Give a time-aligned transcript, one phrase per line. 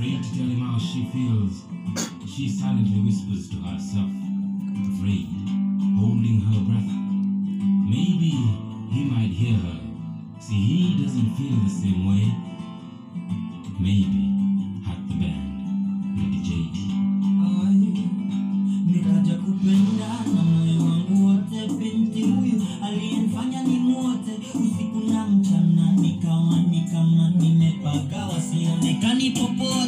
[0.00, 1.64] Afraid to tell him how she feels,
[2.26, 4.08] she silently whispers to herself,
[4.96, 5.28] afraid,
[6.00, 6.88] holding her breath.
[7.84, 8.32] Maybe
[8.94, 9.78] he might hear her.
[10.40, 12.32] See, he doesn't feel the same way.
[13.78, 14.30] Maybe
[24.54, 29.79] usiku na mchana nikawa ni kama nimepagawa sionekani popote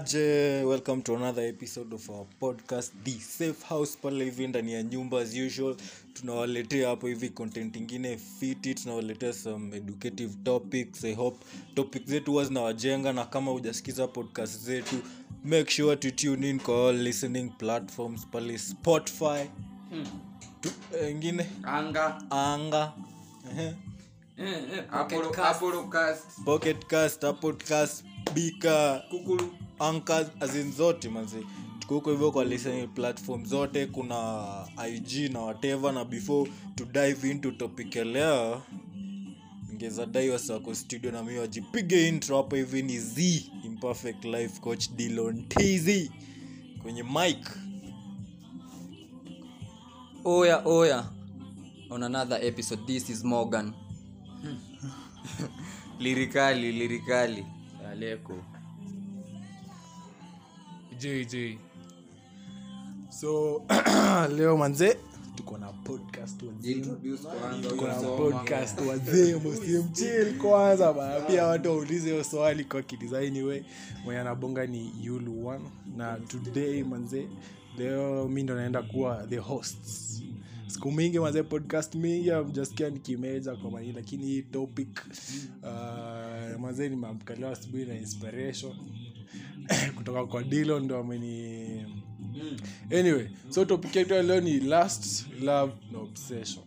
[0.00, 3.96] aje welcome to another episode of our podcast the safe house.
[4.02, 5.76] Pale hivi ndani ya nyumba as usual
[6.14, 11.04] tunawaletea hapo hivi content ingine fiti tunawaletea some educative topics.
[11.04, 11.36] I hope
[11.74, 14.96] topic zetu huwa zinawajenga na kama hujasikiza podcast zetu
[15.44, 18.26] make sure to tune in kwa all listening platforms.
[18.26, 19.48] Pale spotify
[20.60, 20.70] tu,
[21.00, 21.46] eh, ingine?
[21.62, 22.92] Anga anga
[23.50, 23.74] ehe.
[28.34, 31.46] Bika kukulu anchors azin zote manzi
[31.78, 34.44] tuko huko hivyo kwa listening platform zote kuna
[34.94, 38.62] ig na whatever na before to dive into topic leo
[39.74, 44.90] ngeza dai wasako studio na mi wajipige intro hapo hivi ni z imperfect life coach
[44.90, 46.10] dilon tz
[46.82, 47.48] kwenye mik
[50.24, 51.04] oya oya.
[51.90, 53.72] On another episode this is morgan
[56.00, 57.46] lirikali lirikali.
[57.90, 58.34] Aleko.
[60.98, 61.58] Jj
[63.10, 63.62] so
[64.36, 64.96] leo manze
[65.36, 66.96] tuko na podcast wazima
[67.68, 70.94] tuko na podcast wazee msimchil kwanza
[71.26, 73.64] pia watu waulize hiyo swali kwa kidisaini we.
[74.04, 75.64] Mwenye anabonga ni yulu one.
[75.96, 77.28] Na today manze
[77.78, 80.22] leo mi ndo naenda kuwa the hosts
[80.70, 85.00] siku mingi mazee podcast mingi amjaskia nikimeja kwa mani lakini hii topic
[85.62, 88.72] uh, mazee nimeamkalewa asubuhi na inspiration.
[89.96, 91.86] Kutoka kwa dilo ndo ameni
[92.98, 96.64] anyway so topic yetu ya leo ni last love na obsession.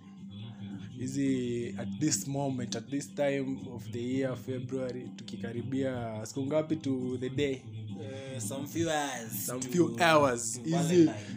[1.00, 7.18] Hizi at this moment at this time of the year february tukikaribia siku ngapi to
[7.20, 7.62] the day?
[7.96, 10.62] Uh, some few hours some to- few hours.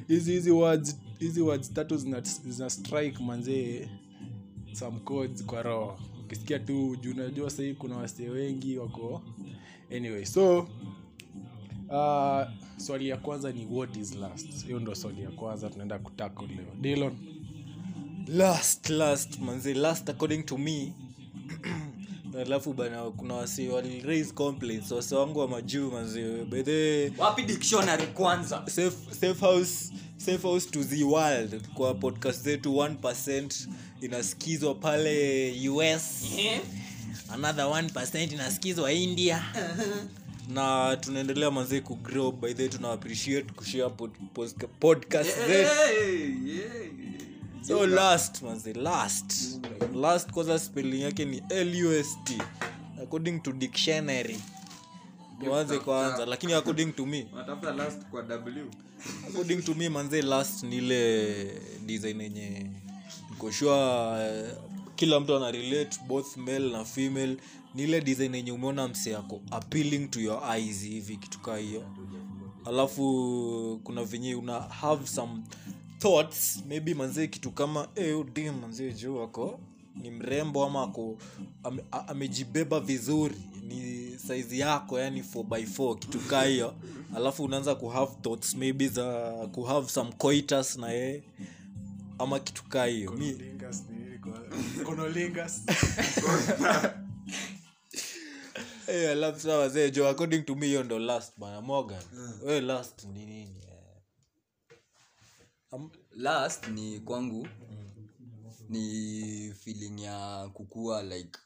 [0.08, 3.88] hizi hizi words hizi words tatu zina, zina strike manzee
[4.72, 5.98] some codes kwa roho.
[6.24, 9.22] Ukisikia tu juu unajua sahii kuna wasee wengi wako
[9.96, 10.24] anyway.
[10.24, 10.58] So
[11.88, 12.42] uh,
[12.76, 14.64] swali ya kwanza ni what is last?
[14.66, 16.74] Hiyo ndo swali ya kwanza tunaenda kutako leo.
[16.80, 17.16] Dilon
[18.26, 20.92] last last manze last according to me
[22.40, 24.90] alafu bana kuna wasi waliraise complaints.
[24.90, 28.62] Wasi wangu wa majuu manze bedhe wapi dictionary kwanza?
[28.66, 31.68] Safe, safe house safe house to the world.
[31.74, 33.68] Kwa podcast zetu 1
[34.00, 36.24] inasikizwa pale us
[37.32, 39.42] another 1 inasikizwa india.
[40.48, 45.70] Na tunaendelea mazee kugrow by the way tuna appreciate kushare pod, pod, podcast zetu
[47.66, 49.60] so last manze last.
[49.94, 52.32] Last kwanza spelling yake ni lust
[53.02, 54.40] according to dictionary.
[55.44, 57.26] Tuanze kwanza lakini according to me.
[57.36, 58.66] Natafuta last kwa w.
[59.28, 62.70] According to me manze last ni ile design yenye
[63.30, 64.18] nikoshua
[64.96, 67.36] kila mtu ana relate both male na female.
[67.74, 71.82] Ni ile design yenye umeona mse yako appealing to your eyes hivi kitu kaa hiyo.
[72.64, 75.42] Alafu kuna venye una have some
[75.98, 79.60] thoughts maybe manzee kitu kama hey, dim manzee juu ako
[80.02, 81.18] ni mrembo ama ako
[81.64, 83.36] ame, amejibeba vizuri
[83.68, 86.74] ni saizi yako yani 4by4 kitu kaa hiyo
[87.16, 91.22] alafu unaanza kuhave thoughts maybe za kuhave some coitus na yeye
[92.18, 93.12] ama kitu kaa hiyo
[98.88, 102.32] Eh, alafu saa wazee jo according to me hiyo ndo last bana morgan mm.
[102.44, 103.65] we last ni nini eh?
[106.10, 107.48] Last ni kwangu
[108.68, 111.38] ni feeling ya kukua like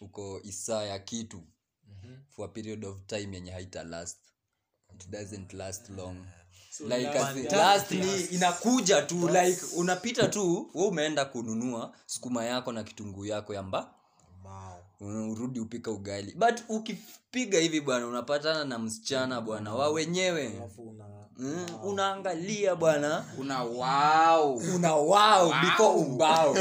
[0.00, 1.42] uko isaa ya kitu
[2.30, 4.18] for a period of time yenye haita last
[4.94, 6.16] it doesn't last long.
[6.70, 12.44] So like as in, last ni inakuja tu like unapita tu we umeenda kununua sukuma
[12.44, 13.94] yako na kitunguu yako yamba
[15.00, 16.32] urudi upika ugali.
[16.34, 20.60] But ukipiga hivi bwana unapatana na msichana bwana wa wenyewe
[21.38, 23.24] mm, unaangalia bwana.
[23.38, 24.62] Una wow.
[24.74, 26.54] Una wow before umbao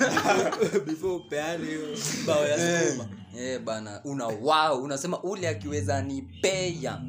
[0.86, 1.80] before upeane hiyo
[2.26, 2.58] bao ya
[2.88, 3.08] sukuma.
[3.38, 4.82] Eh bana una wow.
[4.82, 7.00] Unasema ule akiweza nipea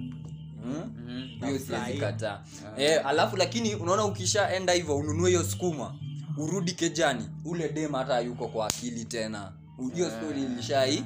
[0.63, 1.47] Hmm?
[1.47, 2.41] hiyo siwezi kataa.
[2.77, 5.95] Eh, alafu lakini unaona ukishaenda hivyo ununue hiyo sukuma
[6.37, 9.51] urudi kejani ule dem hata yuko kwa akili tena.
[9.95, 11.03] Hiyo story ilishai.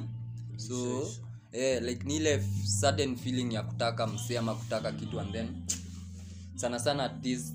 [0.56, 1.06] So
[1.54, 2.42] eh, like ni ile
[2.80, 5.48] sudden feeling ya kutaka msee ama kutaka kitu and then
[6.54, 7.52] sana sana this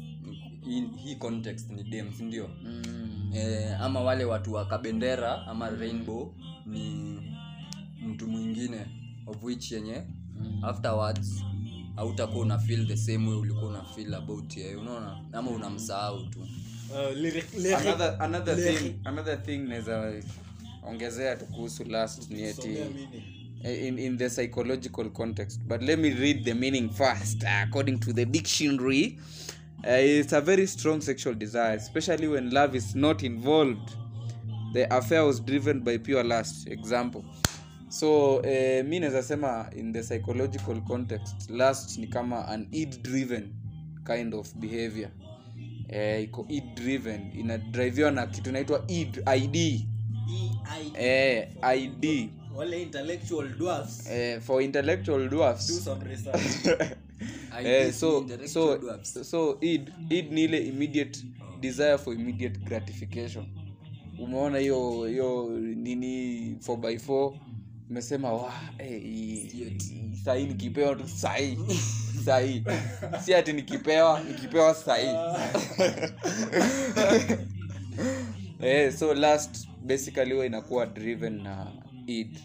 [0.70, 2.50] in, hii context ni dem ndio?
[2.64, 3.32] Mm.
[3.36, 6.34] eh, ama wale watu wa kabendera ama rainbow
[6.66, 7.16] ni
[8.08, 8.86] mtu mwingine
[9.28, 10.04] of which yenye
[10.40, 10.64] mm.
[10.66, 11.44] afterwards
[11.96, 15.24] hautakuwa una feel the same way ulikuwa una feel about yeye unaona?
[15.34, 16.40] Ama unamsahau tu.
[16.40, 20.14] Uh, lyric- lyric- another, another thing another thing naweza
[20.84, 22.78] ongezea tu kuhusu last ni eti
[23.64, 25.60] in, in the psychological context.
[25.68, 29.20] But let me read the meaning first according to the dictionary.
[29.86, 33.96] Uh, it's a very strong sexual desire especially when love is not involved.
[34.74, 36.68] The affair was driven by pure lust.
[36.68, 37.24] Example.
[37.90, 43.54] So uh, mi naweza sema in the psychological context lust ni kama an id driven
[44.06, 45.10] kind of behavior.
[45.90, 49.86] Eh, iko id driven inadriviwa na kitu inaitwa id id
[51.00, 51.48] eh,
[51.78, 52.30] id
[52.60, 54.08] wale intellectual dwarfs.
[54.10, 56.42] Eh, for intellectual do some research.
[57.64, 59.30] Eh, so so dwarfs.
[59.30, 61.20] so id id ni ile immediate
[61.60, 63.46] desire for immediate gratification.
[64.20, 67.34] Umeona hiyo hiyo nini 4 by 4
[67.90, 69.78] umesema wa eh, hii- hii
[70.26, 71.58] sahii nikipewa tu sahii
[72.26, 72.64] sahii
[73.26, 75.16] si ati nikipewa nikipewa sahii
[78.62, 81.68] eh, so last basically huwa inakuwa driven na
[82.10, 82.40] id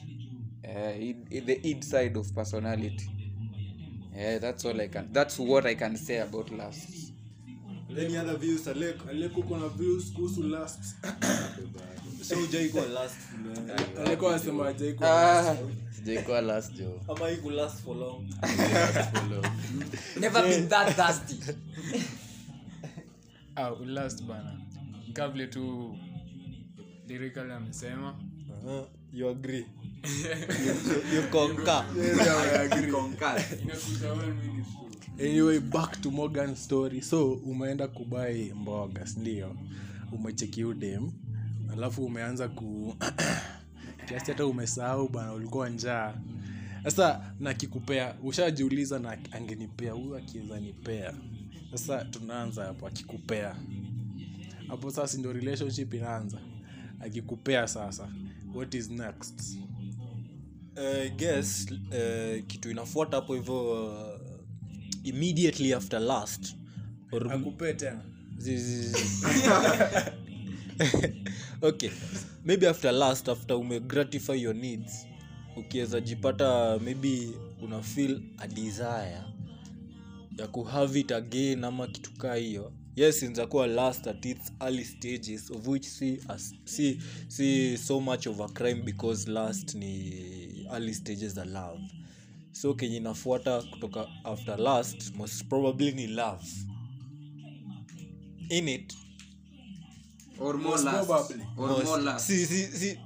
[0.65, 3.11] uh, id, the id side of personality.
[4.17, 5.09] Yeah, that's all I can.
[5.13, 7.05] That's what I can say about last.
[7.99, 10.81] any other views alek aleko kuna views kuhusu last
[12.23, 13.17] so ujaikuwa last
[14.07, 16.73] aleko anasema hajaikuwa Ah, last.
[16.75, 18.27] Jo ama iku last for long.
[20.21, 21.53] Never been that thirsty.
[23.57, 24.61] Ah, last bana.
[25.13, 25.97] Kavle tu
[27.09, 28.19] lirikali amesema.
[28.65, 28.87] Uh-huh.
[29.15, 29.67] You agree?
[30.05, 31.85] You, you conquer.
[35.19, 37.01] anyway back to morgan story.
[37.01, 39.57] So umeenda kubai mboga sindio?
[40.13, 41.11] Umecheki udem
[41.73, 42.95] alafu umeanza ku
[44.09, 46.15] kiasi hata umesahau bana ulikuwa njaa.
[46.85, 51.15] Sasa nakikupea ushajiuliza na angenipea huyu akiweza nipea.
[51.71, 53.57] Sasa tunaanza hapo akikupea.
[54.69, 56.39] Hapo sasa ndio relationship inaanza.
[57.01, 58.09] Akikupea sasa
[58.55, 59.59] what is next?
[60.77, 64.21] Uh, guess uh, kitu inafuata hapo hivyo uh,
[65.05, 66.57] immediately after last.
[67.13, 68.05] Or akupee tena.
[71.63, 71.91] Okay.
[72.45, 75.07] Maybe after last after ume gratify your needs
[75.57, 77.31] ukiweza jipata maybe
[77.63, 79.23] una feel a desire
[80.39, 85.51] ya kuhave it again ama kitu kaa hiyo yes inzakuwa last at its early stages
[85.51, 90.95] of which si, as, si, si so much of a crime because last ni early
[90.95, 91.81] stages za love
[92.53, 96.45] so kenye inafuata kutoka after last most probably ni love
[98.51, 98.95] in it
[100.39, 101.07] or more Most last.
[101.07, 101.47] probably.
[101.57, 102.27] Or most, more last.
[102.27, 102.99] si, si, si,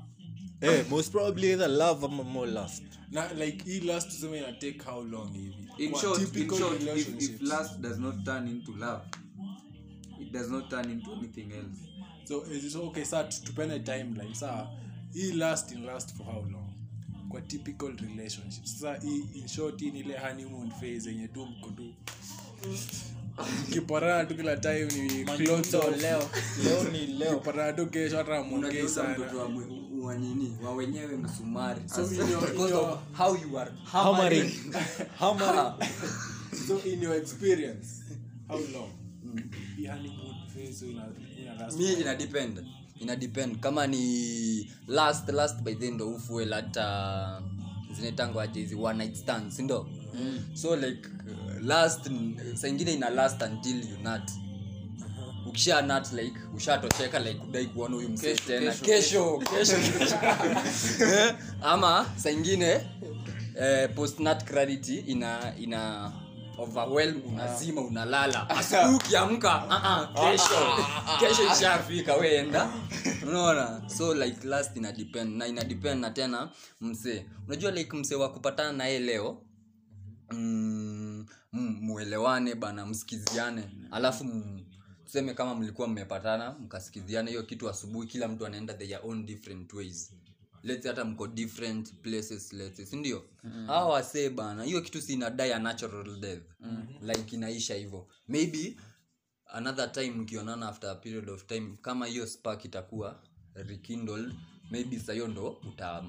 [0.61, 4.83] eh, most probably either love ama more last na like hii last tuseme ina take
[4.85, 9.03] how long hivi In short, in short, if, if last does not turn into love,
[10.33, 11.79] does not turn into anything else.
[12.25, 14.67] so is it okay saa tu- tupene timeline saa
[15.13, 16.69] hii last in last for how long?
[17.29, 21.71] Kwa typical relationship sasa hii in short hii ni ile honeymoon phase yenye tu mko
[21.71, 21.95] tu.
[23.73, 26.03] Kiparana tu kila time ni clothes off.
[26.03, 26.23] leo
[26.93, 27.39] ni leo.
[27.39, 29.19] Kiparana tu kesho hata mwongei unageuza sana.
[29.19, 30.57] mtoto wa mwe- wa nini?
[30.65, 34.51] Wa wenyewe msumari So in your- in your- of how you are hammering.
[35.19, 35.73] hammering.
[36.69, 37.87] So in your experience
[38.49, 38.91] how long?
[39.77, 40.18] Hii honeymoon
[41.77, 42.65] mi ina depend.
[43.01, 43.61] Ina depend.
[43.61, 47.43] Kama ni last last by then ndo ufue lata
[47.97, 50.41] zinaitangwa aje hizi one night stands si mm.
[50.55, 51.09] so like
[51.63, 52.11] last
[52.55, 54.31] saa ingine ina last until you nut.
[55.47, 58.73] Ukisha nut like ushatosheka like udai kuona huyu msee Kesho, tena.
[58.75, 59.77] kesho, kesho.
[59.99, 60.17] Kesho
[61.15, 62.81] Eh, ama saa ingine
[63.61, 66.13] eh, post nut clarity ina ina
[66.59, 68.51] overwhelm unazima unalala.
[68.59, 70.85] Asubuhi ukiamka uh-uh, kesho.
[71.21, 72.73] Kesho ishafika weenda
[73.29, 73.89] unaona?
[73.91, 76.51] So like last ina depend na ina depend na tena
[76.81, 77.27] msee.
[77.47, 79.43] Unajua like msee wa kupatana naye leo
[80.31, 83.71] mm, muelewane bana msikiziane.
[83.91, 84.65] Alafu m-
[85.05, 90.13] tuseme kama mlikuwa mmepatana mkasikiziana hiyo kitu asubuhi kila mtu anaenda their own different ways
[90.63, 93.23] let's hata mko different places let's say, mm-hmm.
[93.45, 93.67] mm.
[93.67, 97.09] hawa wasee bana hiyo kitu si inadai a natural death mm-hmm.
[97.11, 98.77] like inaisha hivyo maybe
[99.47, 103.23] another time mkionana after a period of time kama hiyo spark itakuwa
[103.55, 104.35] rekindled
[104.71, 106.05] maybe sahiyo ndo uta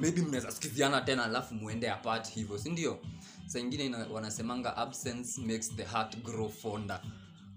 [0.00, 3.00] maybe mnaweza sikiziana tena alafu muende apart hivyo si ndio
[3.46, 7.02] saa ingine wanasemanga absence makes the heart grow fonder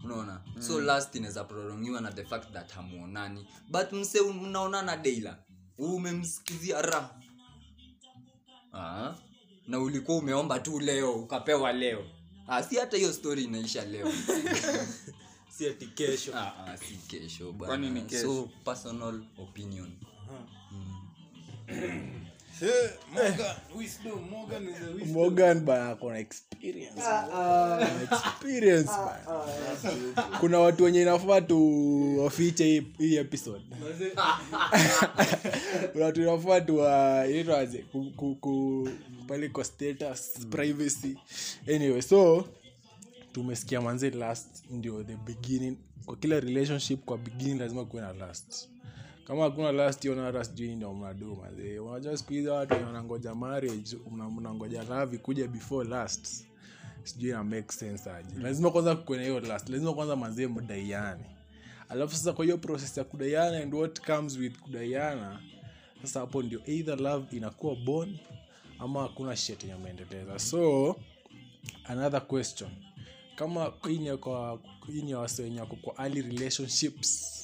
[0.03, 0.61] unaona mm.
[0.61, 5.37] so last inaweza prolongiwa na the fact that hamuonani but mse mnaonana daila
[5.85, 7.09] umemsikizia ra
[8.73, 9.13] ah,
[9.67, 12.05] na ulikuwa umeomba tu leo ukapewa leo.
[12.47, 14.07] Aa, si hata hiyo story inaisha leo.
[15.59, 16.31] Si ati kesho.
[16.37, 18.01] Ah, ah, si kesho bana.
[18.01, 18.21] Kesho?
[18.27, 19.91] so personal opinion
[25.13, 33.15] morgan bana akona experience Ana experience bana kuna watu wenye inafaa tu wafiche hii- hii
[33.17, 33.63] episode.
[35.93, 37.77] Kuna watu inafaa tu wa- inaitwaje?
[37.77, 38.89] Ku- ku- ku-
[39.27, 41.15] pale kwa status privacy.
[41.75, 42.47] Anyway so
[43.31, 45.77] tumesikia manzi last ndio the beginning.
[46.05, 48.69] Kwa kila relationship kwa beginning lazima kuwe na last
[49.29, 53.35] kama hakuna last hiyo nara sijui ndo mnadu mazee unajua siku hizi watu wenye wanangoja
[53.35, 53.97] marriage
[54.31, 56.45] mnangoja lavi kuja before last.
[57.03, 58.35] Sijui na make sense aje.
[58.41, 59.69] Lazima kwanza kuwe hiyo last.
[59.69, 61.23] Lazima kwanza mazee mdaiane
[61.89, 65.39] alafu sasa kwa hiyo process ya kudaiana and what comes with kudaiana
[66.01, 68.17] sasa hapo ndio either love inakuwa born
[68.79, 70.95] ama hakuna shet yenye ameendeleza so
[71.83, 72.69] another question.
[73.35, 77.38] Kama hii ni ya wase wenye wako kwa early relationships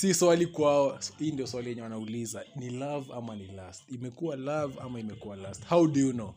[0.00, 4.80] si swali kwao hii ndio swali yenye wanauliza ni love ama ni last imekuwa love
[4.80, 6.34] ama imekuwa last how do you know?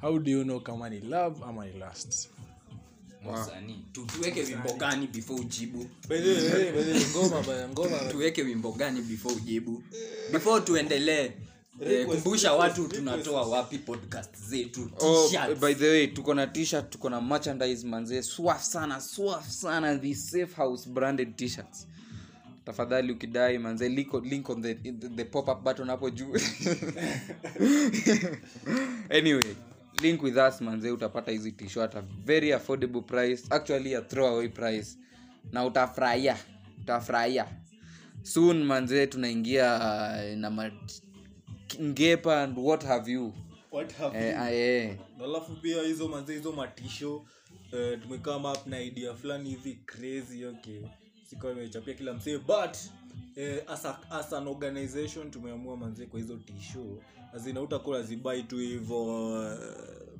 [0.00, 2.28] How do you know kama ni love ama ni last
[3.92, 5.86] tuweke wimbo gani before ujibu?
[6.08, 9.82] By the way, by the way, ngoma bana ngoma tuweke wimbo gani before ujibu?
[10.32, 11.30] Before tuendelee
[11.80, 15.60] eh, kumbusha watu tunatoa wapi podcast zetu Oh, t-shirts.
[15.60, 20.14] by the way tuko na t-shirt tuko na merchandise manzee swaf sana swaf sana the
[20.14, 21.86] safe house branded t-shirts
[22.64, 26.36] tafadhali ukidai manze link, on- link on the, the, the pop up button hapo juu.
[29.10, 29.56] Anyway
[30.02, 34.48] link with us manze utapata hizi tisho at a very affordable price actually a throwaway
[34.48, 34.98] price.
[35.52, 36.36] Na utafurahia
[36.82, 37.46] utafurahia.
[38.22, 40.70] Soon manze tunaingia uh, na ma-
[41.82, 43.32] ngepa and what have you.
[43.70, 44.96] What have eh, ah, eh.
[45.18, 47.24] Na alafu pia hizo manze hizo matisho
[47.72, 50.80] eh, tumekama up na idea fulani hivi crazy okay
[51.34, 52.76] sikuwa imechapia kila msee but
[53.36, 57.02] eh, as, a, as an organization tumeamua manzie kwa hizo tishu
[57.34, 59.48] azina utakula zibai tu hivo uh,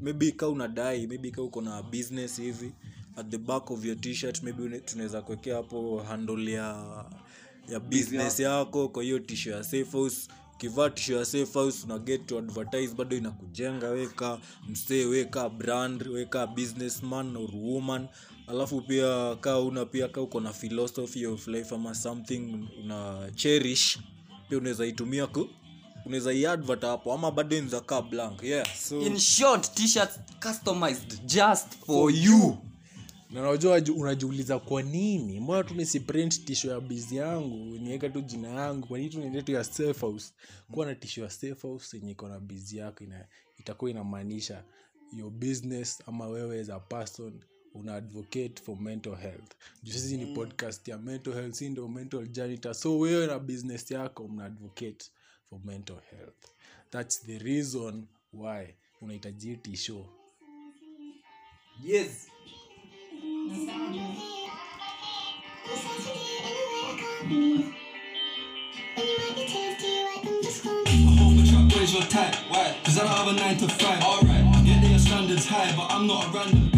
[0.00, 2.72] maybe ka unadai maybe ka uko na business hivi
[3.16, 7.04] at the back of your t-shirt maybe tunaweza kuwekea hapo handle ya
[7.68, 10.28] ya business yako kwa hiyo tisho ya safe house.
[10.54, 16.02] Ukivaa tisho ya safe house una get to advertise bado inakujenga weka msee weka brand
[16.06, 18.08] weka businessman or woman
[18.46, 23.98] alafu pia kaa una pia kaa uko na philosophy of life ama something una cherish
[24.48, 25.48] pia unaweza itumia ku
[26.06, 31.66] unaweza iadvert hapo ama bado inza kaa blank yeah so in short t-shirts customized just
[31.86, 32.56] for you.
[33.30, 35.40] na unajua unajiuliza kwa nini?
[35.40, 39.42] Mbona tu nisiprint tisho ya bizi yangu niweka tu jina yangu kwa nini tu niende
[39.42, 40.32] tu ya safe house?
[40.72, 43.26] Kuwa na tisho ya safe house yenye iko na bizi yako ina,
[43.58, 44.64] itakuwa inamaanisha
[45.12, 47.40] your business ama wewe as a person
[47.74, 49.52] una advocate for mental health
[49.82, 53.90] juu sisi ni podcast ya mental health si ndio mental janitor so wewe na business
[53.90, 55.04] yako mna advocate
[55.50, 56.44] for mental health
[56.90, 60.06] thats the reason why unahitaji hii tisho
[61.84, 62.28] yes
[71.74, 72.34] Where's your type?
[72.50, 72.76] Why?
[72.84, 74.02] Cause I don't have a 9 to 5.
[74.02, 74.66] Alright.
[74.66, 76.70] Yeah, their standards high, but I'm not a random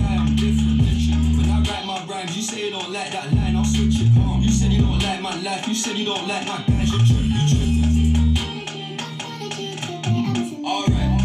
[2.67, 4.43] you don't like that line, I'll switch it on.
[4.43, 6.99] You said you don't like my life, you said you don't like my guys, you
[6.99, 7.63] trip, you trip.
[10.65, 10.91] Alright.
[10.91, 11.17] Right.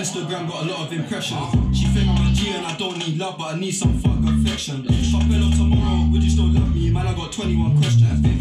[0.00, 1.76] Instagram got a lot of impressions.
[1.76, 4.18] She think I'm a G and I don't need love, but I need some fuck
[4.24, 4.86] affection.
[4.88, 6.90] If I fell off tomorrow, would you love me?
[6.90, 8.39] Man, I got 21 questions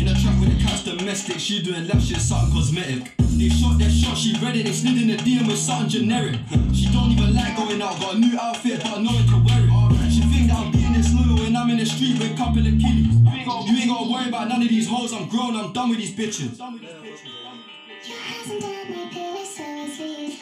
[0.98, 3.12] domestic, she doing lap shit, something cosmetic.
[3.38, 6.36] They shot their shot, she read it, they slid in the DM with something generic.
[6.74, 9.38] She don't even like going out, got a new outfit, but I know it to
[9.46, 10.12] wear it.
[10.12, 12.60] She think that I'm being this loyal when I'm in the street with a couple
[12.60, 13.08] of kiddies.
[13.16, 15.72] You ain't gotta- You ain't gotta worry about none of these hoes, I'm grown, I'm
[15.74, 16.58] done with these bitches.
[16.60, 20.40] Your hasn't done my pillow so sweet.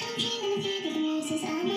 [0.00, 1.68] I'm dreaming of you, but the nurses on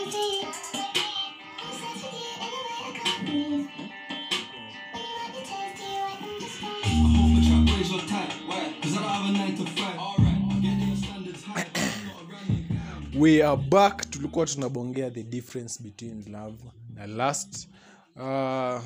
[13.19, 14.10] we are back.
[14.10, 16.57] Tulikuwa tunabongea the difference between love
[16.96, 17.67] na last
[18.15, 18.81] uh,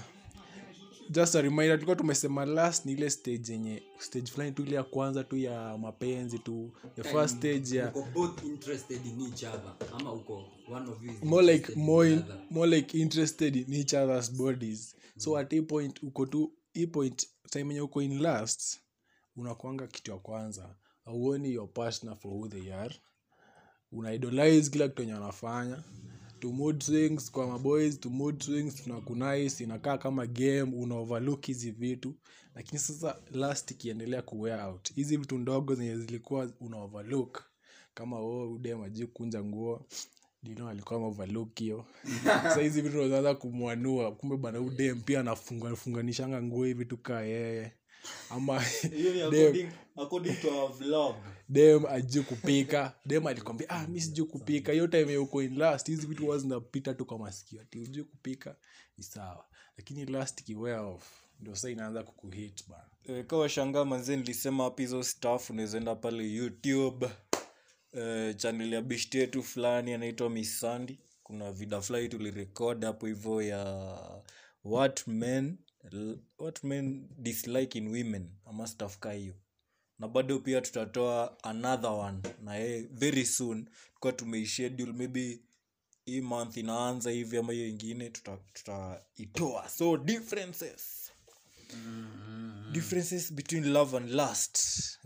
[1.10, 4.84] just a reminder tulikuwa tumesema last ni ile stage yenye stage fulani tu ile ya
[4.84, 9.74] kwanza tu ya mapenzi tu the first stage ya uko both interested in each other
[10.00, 10.44] ama uko
[10.74, 13.94] one of you is more like interested in more, in, more like interested in each
[13.94, 14.96] other's bodies.
[15.18, 18.80] So at hii point uko tu hii point time yenye uko in last
[19.36, 20.76] unakwanga kitu ya kwanza.
[21.06, 22.96] Auoni your partner for who they are.
[23.92, 25.84] Una idolize kila kitu enye wanafanya.
[26.40, 31.72] To mood swings kwa maboys to mood swings tunakunais inakaa kama game una overlook hizi
[31.72, 32.16] vitu.
[32.56, 34.94] Lakini sasa last ikiendelea kuwear out.
[34.94, 37.44] Hizi vitu ndogo zenye zilikuwa una overlook
[37.94, 39.86] kama oh, udem ajui kunja nguo.
[40.44, 41.86] Dino alikuwa overlook hiyo?
[42.54, 44.16] Sa hizi vitu unaanza kumwanua.
[44.16, 47.74] Kumbe bana udem pia anafunganishanga nguo hivi tukaa yeye
[48.30, 48.64] ama
[51.50, 52.94] dem aju ajui kupika.
[53.06, 54.72] Dem alikwambia ah, mi sijui kupika.
[54.72, 58.56] Hiyo time uko in last hizi vitu huwa zinapita tu kwa masikio ti ujui kupika
[58.98, 59.46] ni sawa.
[59.78, 64.82] Lakini last kiwelf off ndio saa inaanza kukuhit bana e, kawa shangaa manzie nilisema hapa
[64.82, 67.10] hizo staff unawezaenda pale youtube
[67.94, 73.64] e, chanel ya bishti yetu fulani anaitwa misandi kuna vida fulani tulirekod hapo hivyo ya
[74.64, 75.58] what men
[76.40, 79.34] what men dislike in women amastafka hiyo
[80.00, 85.40] na bado pia tutatoa another one na yeye very soon tukuwa tumeishedule maybe
[86.06, 89.02] hii month inaanza hivi ama hiyo ingine tutaitoa.
[89.34, 91.12] Tuta so differences.
[92.72, 94.60] Differences between love and last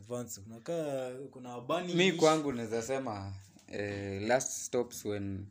[0.07, 3.33] Vance, unakaa kuna bani mi kwangu naweza sema
[3.67, 5.47] eh, last stops when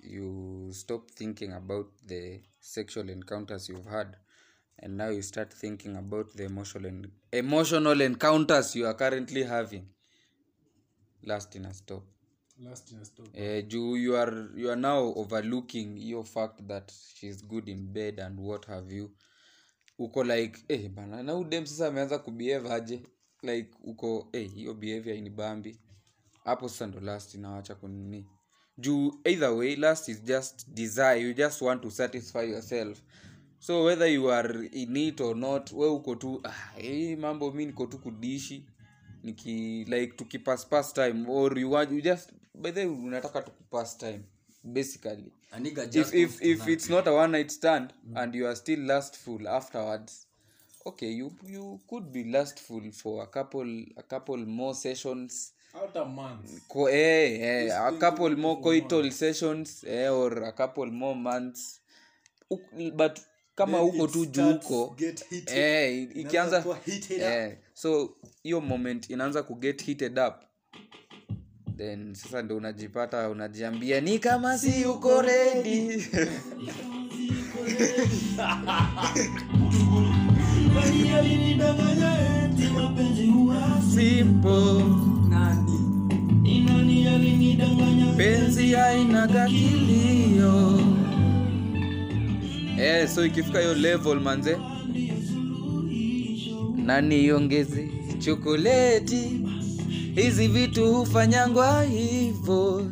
[0.00, 4.16] you stop thinking about the sexual encounters you've had
[4.78, 9.86] and now you start thinking about the emotional, en- emotional encounters you are currently having.
[11.22, 12.02] Last in a stop.
[12.62, 12.92] Last
[13.34, 17.92] eh, uh, you you are, you are now overlooking your fact that she's good in
[17.92, 19.10] bed and what have you.
[19.98, 23.00] Uko like eh, bana na udem sasa ameanza kubehave aje?
[23.42, 25.78] Like uko eh, hiyo behavior inibambi
[26.44, 28.26] hapo sasa ndo last inawacha kunini.
[28.78, 31.20] Juu either way last is just desire.
[31.20, 33.02] You just want to satisfy yourself
[33.58, 37.66] so whether you are in it or not we uko tu ah, hey, mambo mi
[37.66, 38.64] niko tu kudishi
[39.24, 43.50] niki like tukipass pass time or you want you just by the way unataka tu
[43.50, 44.20] kupass time
[44.64, 45.32] basically.
[45.52, 45.58] A
[45.92, 48.16] if if if it's not a one night stand mm.
[48.22, 50.26] and you are still lustful afterwards
[50.86, 55.52] okay you you could be lustful for a couple a couple more sessions.
[56.68, 61.80] Ko, eh, eh, a couple more coital sessions eh, or a couple more months.
[62.94, 63.20] But
[63.56, 64.96] kama huko tu juu huko
[65.46, 66.64] eh, ikianza
[67.08, 70.34] eh, so hiyo moment inaanza kuget heated up.
[71.76, 76.06] Then sasa ndo unajipata unajiambia ni kama si uko redi
[88.16, 90.85] penzi hainaga kilio
[92.78, 94.56] eh, so ikifika hiyo level manze.
[96.76, 99.40] Nani iongeze chokoleti
[100.14, 102.82] hizi vitu hufanyangwa hivo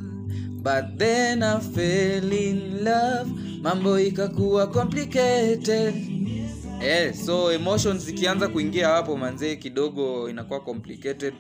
[0.62, 3.31] but then I fell in love.
[3.62, 5.94] Mambo ikakuwa complicated.
[6.83, 11.35] Eh, so emotions zikianza kuingia hapo manzee kidogo inakuwa complicated.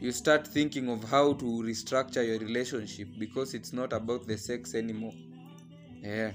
[0.00, 4.74] You start thinking of how to restructure your relationship because it's not about the sex
[4.74, 5.14] anymore.
[6.02, 6.32] Yeah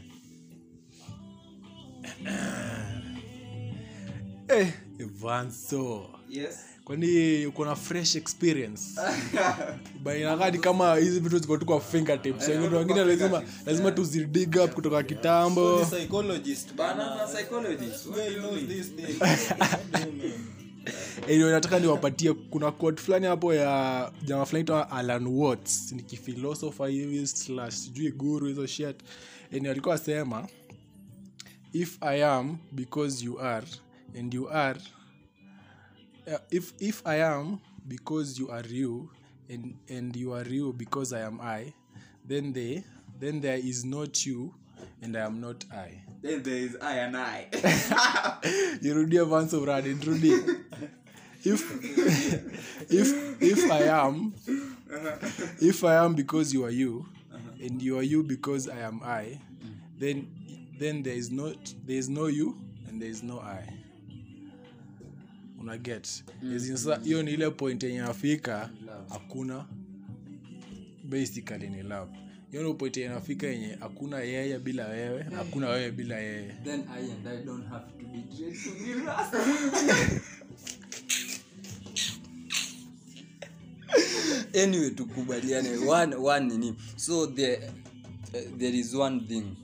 [4.48, 6.10] eh, Evanso.
[6.30, 6.56] yes.
[6.86, 9.02] Kwani uko na fresh experience?
[10.04, 12.48] Bainakadi kama hizi vitu ziko tu kwa fingertips.
[12.48, 15.86] Wengine wengine lazima lazima tuzidig up kutoka kitambo.
[15.86, 18.06] Psychologist Banana psychologist.
[18.18, 19.20] Well knows this thing.
[21.34, 25.92] anyway, nataka niwapatie kuna quote fulani hapo ya jamaa fulani toa alan watts.
[25.92, 28.96] Ni kifilosofa hivi slash sijui guru hizo shit.
[29.52, 30.48] Yani alikuwa asema
[31.74, 33.64] if i am because you are
[34.16, 34.76] and you are
[36.32, 39.10] uh, if, if i am because you are you
[39.50, 41.74] and, and you are you because i am i
[42.26, 42.84] then they
[43.20, 44.54] then there is not you
[45.02, 46.02] and i am not i.
[46.22, 47.48] Then there is I and I.
[48.82, 50.40] nirudie vanso brad nirudie.
[51.44, 51.62] If
[52.90, 54.34] if if i am
[55.62, 57.06] if i am because you are you
[57.62, 59.38] and you are you because i am i
[60.00, 60.28] then
[60.84, 61.56] then there is not
[61.88, 62.58] there is no you
[62.90, 63.64] and there is no i.
[65.62, 66.24] Una get?
[67.04, 68.70] Hiyo ni ile point yenye afika
[69.10, 69.66] hakuna
[71.04, 72.12] basically ni love.
[72.52, 76.54] Hiyo ni point yenye afika yenye hakuna yeye bila wewe na hakuna wewe bila yeye.
[76.64, 79.38] Then i and i don't have to be rasta
[84.64, 85.78] anyway tukubaliane.
[85.88, 89.56] One, one nini so the, uh, there is one thing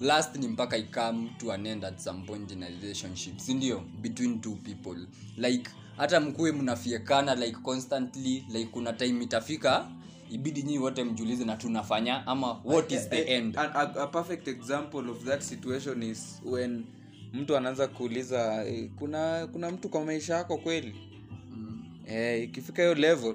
[0.00, 4.40] last ni mpaka ikam to an end at some point in a relationship sindio between
[4.40, 4.96] two people.
[5.36, 9.88] Like hata mkuwe mnafiekana like constantly like kuna time itafika
[10.30, 13.56] ibidi nyii wote mjulize na tunafanya ama what is the end?
[13.58, 16.84] A, a, a perfect example of that situation is when
[17.32, 20.94] mtu anaanza kuuliza eh, kuna kuna mtu kwa maisha yako kweli?
[22.06, 23.34] Eh, ikifika hiyo level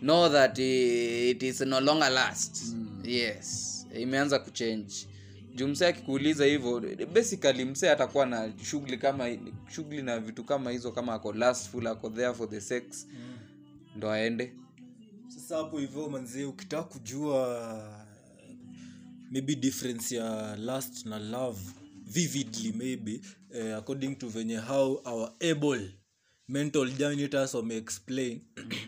[0.00, 2.62] know that eh, it is no longer last.
[2.74, 3.02] Mm.
[3.04, 4.94] yes imeanza kuchange
[5.58, 6.82] juu msee akikuuliza hivyo
[7.14, 9.36] basically msee atakuwa na shughuli kama
[9.74, 13.38] shughuli na vitu kama hizo kama ako lastful ako there for the sex mm.
[13.96, 14.52] ndo aende
[15.28, 18.06] sasa hapo hivyo manzie ukitaka kujua
[19.30, 21.60] maybe difference ya last na love
[22.06, 23.20] vividly maybe
[23.54, 25.90] eh, according to venye how our able
[26.48, 28.40] mental janitors wameexplain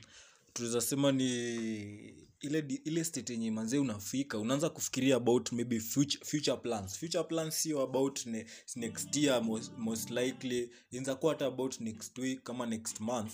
[0.53, 6.57] tunaweza sema ni ile ile state yenye manzee unafika unaanza kufikiria about maybe future, future
[6.57, 6.99] plans.
[6.99, 12.19] Future plans sio about ne, next year most, most likely inaweza kuwa hata about next
[12.19, 13.33] week kama next month.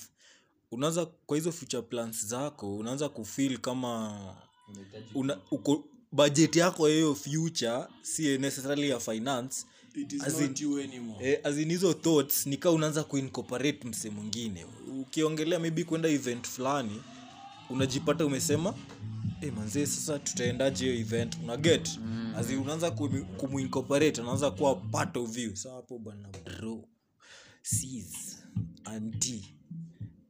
[0.71, 4.21] Unaanza kwa hizo future plans zako unaanza kufeel kama
[5.15, 9.67] una, uko budget yako yayo hiyo future si necessarily ya finance.
[11.21, 14.67] Eh, as in hizo thoughts nikaa unaanza kuincorporate mse mwingine.
[15.01, 17.03] Ukiongelea maybe kwenda event fulani
[17.71, 18.75] unajipata umesema
[19.41, 21.37] hey, manzee sasa tutaendaje hiyo event?
[21.45, 21.99] Una get?
[21.99, 22.35] Mm.
[22.37, 25.57] azi unaanza kumu- kumuincorporate unaanza kuwa part of you.
[25.57, 26.85] Sa hapo bana bro.
[27.63, 28.39] Sis
[28.85, 29.55] anti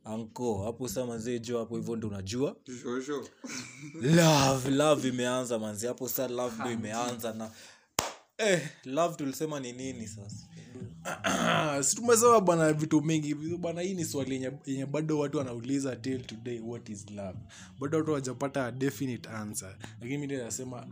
[0.05, 2.57] anko hapo sa manzee jua hapo hivyo ndo unajua.
[4.03, 7.51] Love love imeanza manzi hapo sa love ndo imeanza na
[8.39, 10.47] eh, love tulisema ni nini sasa
[11.83, 16.61] si tumesema bwana vitu mingi bwana hii ni swali yenye, bado watu wanauliza till today
[16.61, 17.39] what is love?
[17.81, 19.77] Bado watu wajapata definite answer.
[20.01, 20.87] Lakini mi nasema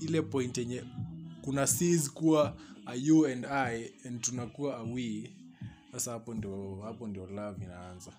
[0.00, 0.82] ile point yenye
[1.42, 5.30] kuna sis kuwa a you and i and tunakuwa a we.
[5.92, 8.10] Sasa hapo ndio hapo ndio love inaanza.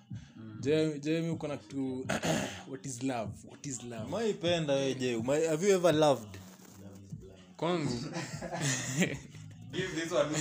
[0.60, 2.06] Je- jemi uko na kitu
[2.70, 3.32] what is love?
[3.50, 4.12] What is love?
[4.12, 6.30] Maipenda weje Umai- have you ever loved?
[7.58, 7.92] Kwangu
[9.74, 10.40] Give this one to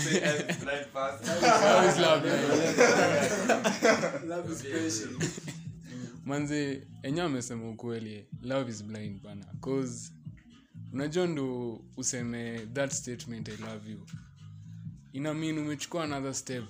[0.61, 0.95] blind is
[1.43, 1.87] Love.
[1.89, 2.27] Is love,
[4.69, 5.29] yeah.
[6.25, 9.45] manze enyewe amesema ukweli love is blind bana.
[9.61, 10.13] Cause
[10.93, 14.07] unajua ndo useme that statement i love you.
[15.13, 16.65] Ina mean umechukua another step.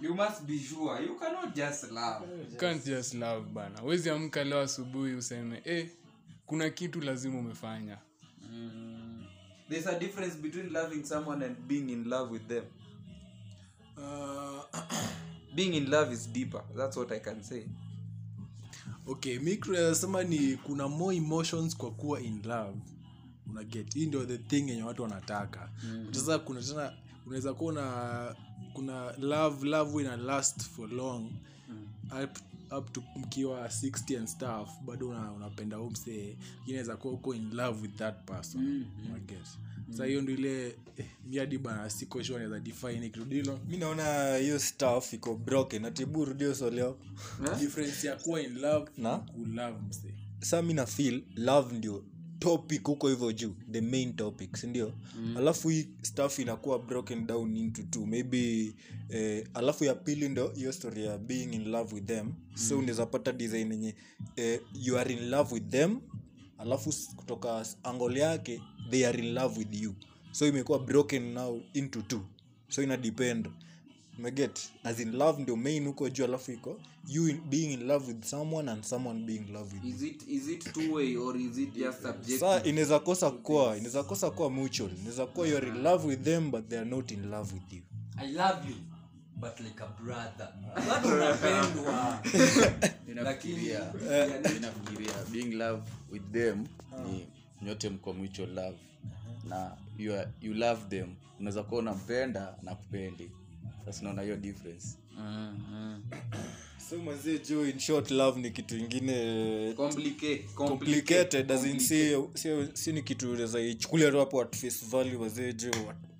[0.00, 1.04] You must be sure.
[1.04, 2.26] You cannot just love.
[2.52, 3.82] you can't just love bana.
[3.82, 5.88] Wezi amka leo asubuhi useme eh,
[6.46, 7.98] kuna kitu lazima umefanya
[9.68, 12.64] There's a difference between loving someone and being in love with them.
[13.98, 14.62] uh,
[15.54, 16.62] Being in love is deeper.
[16.76, 17.64] That's what I can say.
[19.08, 22.76] okay mi kunasema ni kuna more emotions kwa kuwa in love
[23.50, 26.08] una get hii ndio the thing yenye watu wanataka mm.
[26.14, 26.92] sasa kuna tena
[27.26, 28.34] unaweza kuwa na
[28.72, 31.30] kuna love love ina last for long
[31.68, 31.86] mm.
[32.24, 32.38] up,
[32.78, 37.82] up to mkiwa 60 and stuff bado una, unapenda umsee inaweza kuwa uko in love
[37.82, 38.86] with that person mm.
[39.10, 39.46] una get
[39.90, 44.58] sa hiyo ndo ile eh, miadi bana siko sure naweza define kirudilo mi naona hiyo
[44.58, 45.84] staff iko broken.
[45.84, 46.98] Atibu rudio soleo
[47.58, 49.18] difference ya kuwa in love Na?
[49.18, 52.04] kulove mse sa mi na feel love ndio
[52.38, 55.36] topic huko hivyo juu the main topic sindio mm.
[55.36, 58.06] alafu hii staff inakuwa broken down into two.
[58.06, 58.72] Maybe
[59.08, 62.26] eh, alafu ya pili ndo hiyo story ya being in love with them.
[62.26, 62.56] Mm.
[62.56, 63.94] so unaweza pata design yenye
[64.36, 66.00] eh, you are in love with them
[66.58, 69.94] alafu kutoka angole angle yake they are in love with you.
[70.32, 72.20] So imekuwa broken now into two.
[72.68, 73.48] So ina depend
[74.18, 78.06] umeget as in love ndio main huko juu alafu iko you in, being in love
[78.12, 79.90] with someone and someone being in love with you.
[79.90, 82.38] Is it is it two way or is it just subjective?
[82.38, 86.50] sa inaweza kosa kuwa inaweza kosa kuwa mutual inaweza kuwa you're in love with them
[86.50, 87.82] but they are not in love with you.
[88.16, 88.76] I love you
[89.36, 90.52] but like a brother.
[90.88, 92.18] Bado unapendwa
[93.08, 93.92] Ninafikiria-
[94.54, 96.66] ninafikiria being love with them
[97.06, 97.26] ni
[97.62, 98.76] nyote mko mutual love.
[99.48, 101.14] Na you, are, you love them.
[101.40, 103.30] Unaweza kuwa unampenda na kupendi
[103.84, 104.86] sasa unaona hiyo difference.
[106.90, 112.48] So mazee juu in short love ni kitu ingine complicate complicated as in si, si,
[112.72, 115.70] si ni kitu unaweza ichukulia tu hapo at face value wazee juu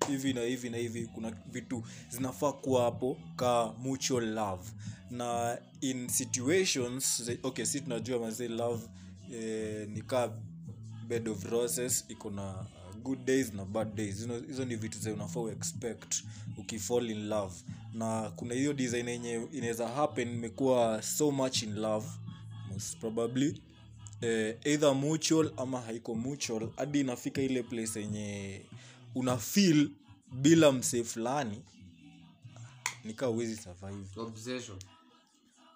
[0.07, 4.63] hivi na hivi na hivi kuna vitu zinafaa kuwa hapo ka mutual love.
[5.11, 8.83] Na in situations okay si tunajua mazee love
[9.33, 10.33] eh, ni ka
[11.07, 12.65] bed of roses iko na
[13.03, 14.15] good days na bad days.
[14.15, 16.23] Hizo, hizo ni vitu za unafaa uexpect
[16.57, 17.55] ukifall in love.
[17.93, 22.07] Na kuna hiyo design yenye inaweza happen imekuwa so much in love
[22.71, 23.61] most probably
[24.21, 28.61] eh, either mutual ama haiko mutual hadi inafika ile place yenye
[29.15, 29.89] una feel
[30.31, 31.61] bila msee fulani
[33.03, 34.07] nikaa uwezi survive.
[34.21, 34.77] Obsession.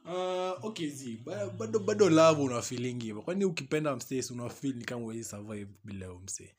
[0.06, 4.76] Uh, okay zi ba- bado bado love una feeling hivyo kwani ukipenda msee una feel
[4.76, 6.56] ni kama uwezi survive bila huyo msee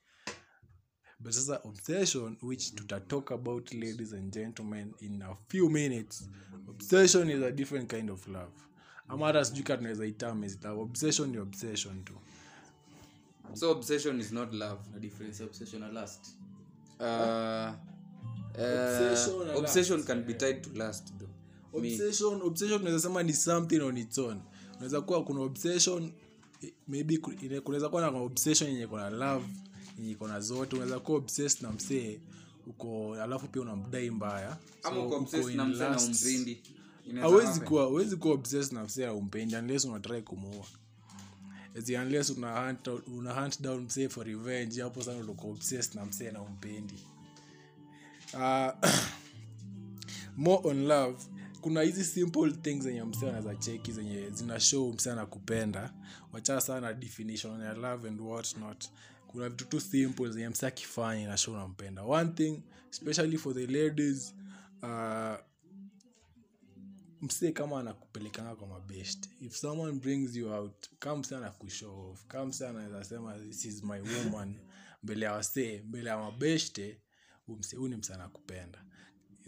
[1.23, 6.29] but sasa obsession which tutatalk about ladies and gentlemen in a few minutes
[6.69, 8.53] obsession is a different kind of love.
[9.09, 12.13] Ama hata sijui ka tunaweza itamezita obsession ni obsession tu.
[13.55, 14.81] So obsession is not love.
[14.93, 16.27] Na difference obsession na lust?
[17.01, 17.75] Uh, uh,
[18.55, 21.81] Obsession and obsession can be tied to lust though.
[21.83, 24.41] Me- obsession obsession unaweza sema ni something on its own.
[24.75, 26.13] Unaweza kuwa kuna obsession
[26.63, 27.33] eh, maybe ku-
[27.65, 29.45] kunaweza kuwa na obsession yenye kuna love.
[29.45, 29.72] yenye
[30.11, 32.21] iko na zote unaweza kuwa obsessed na msee
[32.67, 34.57] uko alafu pia unamdai mbaya.
[34.83, 34.97] Ama
[36.01, 40.67] So, hawezi kuwa hawezi kuwa obsessed na msee umpendi unless unatrai kumuua.
[42.03, 46.31] Unless una hunt, una hunt down msee for revenge hapo sana uliko obsessed na msee
[46.31, 46.95] na umpendi.
[48.35, 48.89] Uh,
[50.37, 51.17] more on love.
[51.61, 55.93] Kuna hizi simple things zenye msee anaweza cheki zenye zina show msee anakupenda.
[56.33, 58.85] Wacha sana definition ya love and what not
[59.33, 62.03] kuna vitu tu simple zenye msi akifanya ina show unampenda.
[62.03, 64.35] One thing especially for the ladies
[64.83, 65.37] uh,
[67.21, 69.29] msee kama anakupelekana kwa mabest.
[69.41, 74.01] If someone brings you out kama msee anakushow off msee anaweza sema this is my
[74.01, 74.55] woman.
[75.03, 77.01] Mbele ya wasee mbele ya mabeshte
[77.47, 78.85] huyu ni msee anakupenda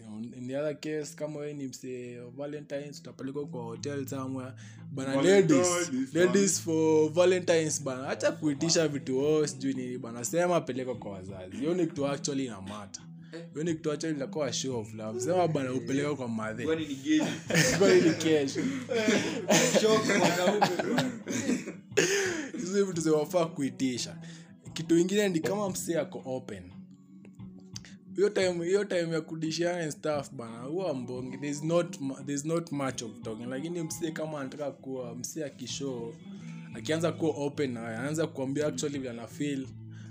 [0.05, 4.51] know, in the other case kama we ni msee wa valentines utapelekwa kwa hotel somewhere.
[4.91, 5.67] Bana ladies.
[6.13, 8.03] Ladies for valentines bana.
[8.03, 11.57] Hacha kuitisha vitu oo sijui nini bana sema pelekwa kwa wazazi.
[11.57, 13.01] Hiyo ni kitu actually ina mata
[13.53, 15.19] hiyo ni kitu actually inakuwa show of love.
[15.19, 18.61] Sema bana upelekwa kwa madhe Kwani ni kesho
[22.57, 24.15] hizo vitu zinafaa kuitisha.
[24.73, 26.63] Kitu ingine ni kama msee ako open
[28.15, 31.37] hiyo time hiyo time ya kudishiana and stuff bana huwa mbongi.
[31.37, 33.47] There's not there's not much of talking.
[33.47, 36.13] Lakini msee kama anataka kuwa msie akishow
[36.73, 39.67] akianza kuwa open na anaanza kuambia actually vile ana feel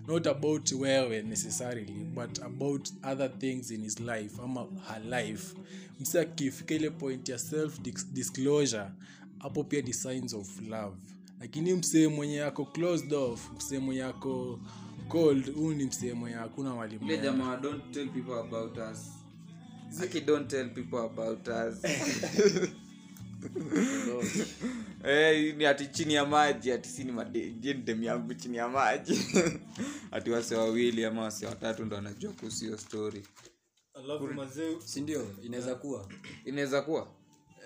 [0.08, 5.54] not about wewe necessarily but about other things in his life ama her life.
[6.00, 8.86] Msee akifika ile point ya self dis- disclosure
[9.38, 10.96] hapo pia the signs of love.
[11.40, 14.60] Lakini msee mwenye yako closed off msee mwenye ako
[15.08, 18.98] cold huu ni msehemo ya hakuna mwalimu Ile jamaa don't tell people about us.
[20.02, 21.84] Aki don't tell people about us.
[25.04, 27.12] Eh, ni ati chini ya maji ati si ni
[27.94, 29.20] ni yangu chini ya maji?
[30.10, 33.22] Ati wase wawili ama wase watatu ndo wanajua kuhusu hiyo story.
[33.94, 34.76] Alafu mazee
[35.42, 36.08] inaweza kuwa.
[36.44, 37.08] Inaweza kuwa.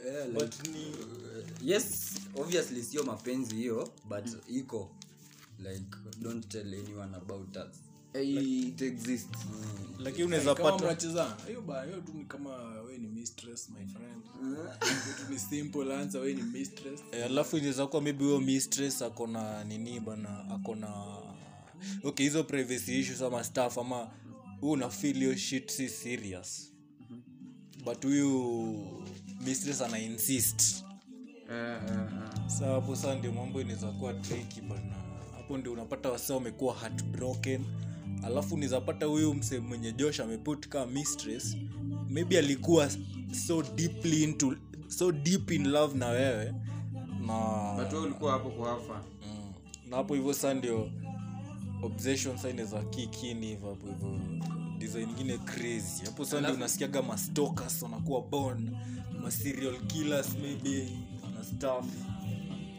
[0.07, 0.57] Eh, like,
[1.63, 4.91] yes obviously sio mapenzi hiyo but iko
[5.59, 7.89] like don't tell anyone about us.
[8.15, 9.47] Eh, it exists.
[9.99, 11.37] Lakini unaweza kama pata.
[11.47, 14.23] hiyo ba hiyo tu ni kama we ni mistress my friend.
[14.43, 17.01] Hiyo tu ni simple answer we ni mistress.
[17.13, 21.17] Eh, alafu inaweza kuwa maybe huyo mistress akona nini bana akona
[22.05, 24.11] okay hizo privacy issues ama staff ama
[24.61, 26.73] huu una feel hiyo shit si serious.
[27.85, 29.05] But huyu
[29.45, 30.85] mistress ana insist.
[31.49, 32.49] Uh, uh, uh.
[32.49, 35.08] sa hapo saa ndio mambo inaweza kuwa tricky bana
[35.49, 37.65] hapo ndio unapata wasa wamekuwa heartbroken.
[38.25, 41.57] Alafu nizapata huyu mse mwenye josh ameput kaa mistress
[42.09, 42.91] maybe alikuwa
[43.47, 44.55] so deeply into
[44.89, 46.55] so deep in love na wewe
[47.27, 49.53] na ulikuwa hapo kwa hafa mm,
[49.91, 50.91] na hapo hivyo saa ndio
[51.83, 54.19] obsession sa inaweza kikini hivyo hapo hivyo.
[54.79, 56.05] Design ingine crazy.
[56.05, 58.77] Hapo sasa ndio unasikiaga mastalkers wanakuwa born
[59.23, 60.89] ma serial killers maybe
[61.39, 61.87] na stuff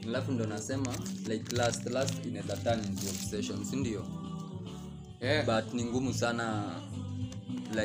[0.08, 4.06] alafu ndo nasema like last last inaweza turn into obsession si ndio
[5.22, 5.46] yeah.
[5.46, 6.76] but ni ngumu sana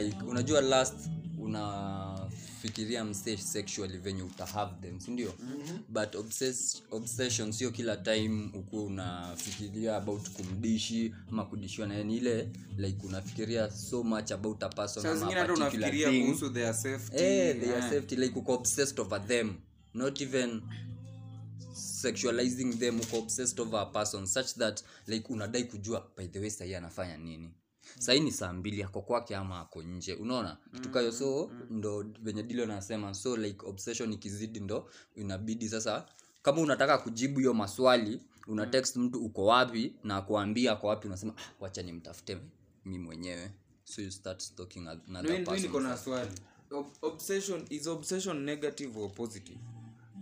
[0.00, 0.94] like unajua last
[1.38, 5.78] unafikiria mse sexually venye uta have them sindio mm-hmm.
[5.88, 12.48] but obsess, obsession sio kila time ukuwa unafikiria about kumdishi ama kudishiwa na ni ile
[12.76, 15.32] like unafikiria so much about a person ama
[16.52, 17.82] their safety Eh, their eh.
[17.90, 19.54] safety like uko obsessed over them
[19.94, 20.62] not even
[22.08, 26.50] sexualizing them uko obsessed over a person such that like unadai kujua by the way
[26.50, 27.50] sahii anafanya nini.
[27.98, 30.14] Sahii ni saa mbili ako kwake ama ako nje.
[30.14, 30.56] Unaona?
[30.74, 36.06] Kitu kayo so ndo venye dilo nasema so like obsession ikizidi ndo inabidi sasa
[36.42, 41.34] kama unataka kujibu hiyo maswali una text mtu uko wapi na kuambia ako wapi unasema
[41.36, 42.38] ah, wacha nimtafute
[42.84, 43.50] mi mwenyewe.
[43.84, 46.30] So you start stalking another Mi- mi person ni, na swali.
[46.70, 49.58] Ob- obsession is obsession negative or positive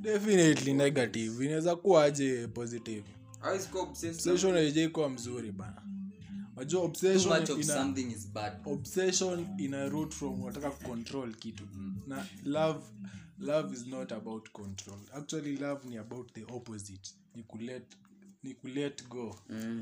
[0.02, 1.44] definitely negative.
[1.44, 3.04] Inaweza kuwa aje positive.
[3.74, 4.54] Obsession.
[4.54, 5.82] Haijaikuwa mzuri bana.
[6.56, 8.52] Najua obsession ina, something is bad.
[8.64, 11.64] obsession ina root from unataka kucontrol kitu.
[12.06, 12.84] Na love
[13.38, 14.98] love is not about control.
[15.14, 17.10] Actually love ni about the opposite.
[17.34, 17.96] Ni kulet
[18.42, 19.36] ni kulet go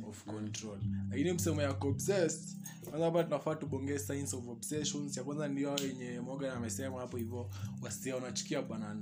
[0.09, 0.79] of control.
[1.11, 5.17] Lakini msemo ya kuobsessed kwanza hapa tunafaa tubongee signs of obsessions.
[5.17, 7.51] Ya kwanza ndio yenye mogan amesema hapo hivyo
[7.83, 8.95] wasia wanachukia bana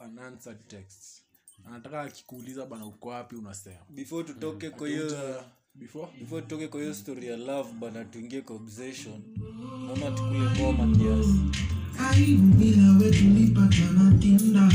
[0.00, 1.22] unanswered text
[1.66, 3.76] anataka akikuuliza bana uko wapi unasema.
[3.90, 5.42] Before tutoke kwa hiyo
[5.74, 6.08] before?
[6.20, 9.22] Before tutoke kwa hiyo story ya love bana tuingie kwa obsession.
[9.86, 11.38] Naona tukule ngoma kiasi
[12.10, 13.24] aibu bila wetu
[14.20, 14.72] tinda.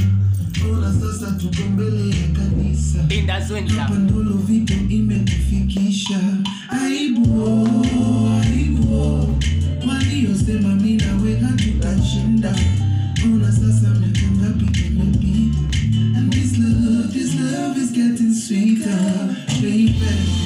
[0.71, 3.03] Ona sasa tuko mbele ya kanisa.
[4.47, 6.19] Vipo imetufikisha
[6.69, 9.39] aibu oh, aibu oh.
[9.87, 12.55] waliosema mi nawe hatutashinda
[18.43, 20.42] sweeter baby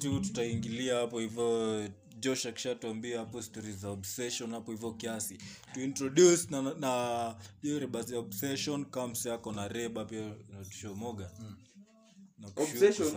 [0.00, 1.88] 2 tutaingilia hapo hivyo
[2.20, 5.38] josh akishatuambia hapo stori za obsession hapo hivyo kiasi.
[5.74, 11.30] Tuintroduce na, na hiyo reba za obsession kams yako na reba pia natushomoga
[12.56, 13.10] Obsession-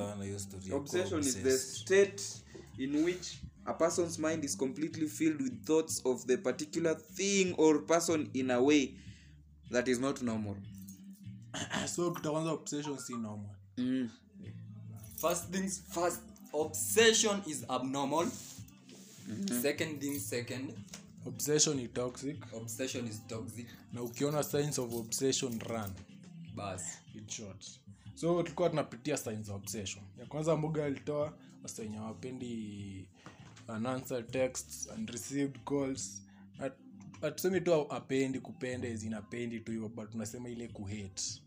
[0.65, 2.21] kuwa obsession is the state
[2.77, 3.27] in which
[3.65, 8.51] a person's mind is completely filled with thoughts of the particular thing or person in
[8.51, 8.93] a way
[9.71, 10.55] that is not normal.
[11.95, 13.55] So kutaanza obsession si normal.
[15.21, 16.19] First things first
[16.53, 18.25] obsession is abnormal.
[18.25, 19.61] Mm-hmm.
[19.61, 20.73] second thing second.
[21.25, 22.35] Obsession is toxic.
[22.53, 23.67] Obsession is toxic.
[23.93, 25.91] Na ukiona signs of obsession run.
[26.55, 26.83] Bas.
[27.15, 27.65] In short.
[28.15, 30.03] So tulikuwa tunapitia signs of obsession.
[30.19, 33.07] Ya kwanza mboga alitoa wasenya wapendi
[33.77, 36.21] unanswered texts and received calls.
[36.59, 36.77] At-
[37.21, 41.41] hatusemi tu apendi kupenda zinapendi tu hivyo but tunasema ile kuhate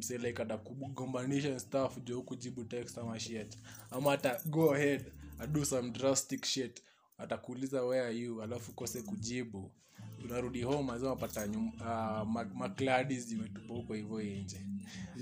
[0.00, 3.58] mse like atakugombanisha staff kujibu text ama shit.
[3.90, 5.04] Ama ata go ahead
[5.38, 6.82] ado some drastic shit.
[7.18, 8.42] Atakuuliza where are you?
[8.42, 9.70] Alafu kose kujibu.
[10.24, 14.60] Unarudi home azima pata uh, makladi zimetupa huko hivyo inje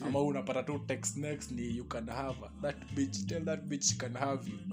[0.01, 2.51] ama unapata tu text next ni you can have her.
[2.63, 4.59] that bitch tell that bitch she can have you.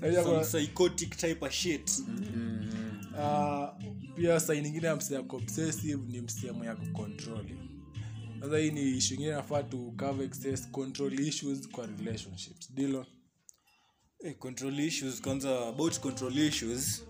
[0.00, 1.90] Some kuna- psychotic type of shit.
[3.18, 3.72] Ah,
[4.16, 4.94] pia sai ningine ya
[5.28, 7.44] obsessive ni msehemu ya kucontrol
[8.40, 12.72] sasa hii ni ishu ingine nafaa tu cover excess control issues kwa relationships.
[12.74, 13.06] Dilo?
[14.22, 17.02] Hey, control issues kwanza about control issues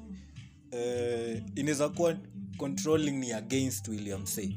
[0.73, 2.19] uh, inaweza kuwa
[2.57, 4.49] controlling ni against william say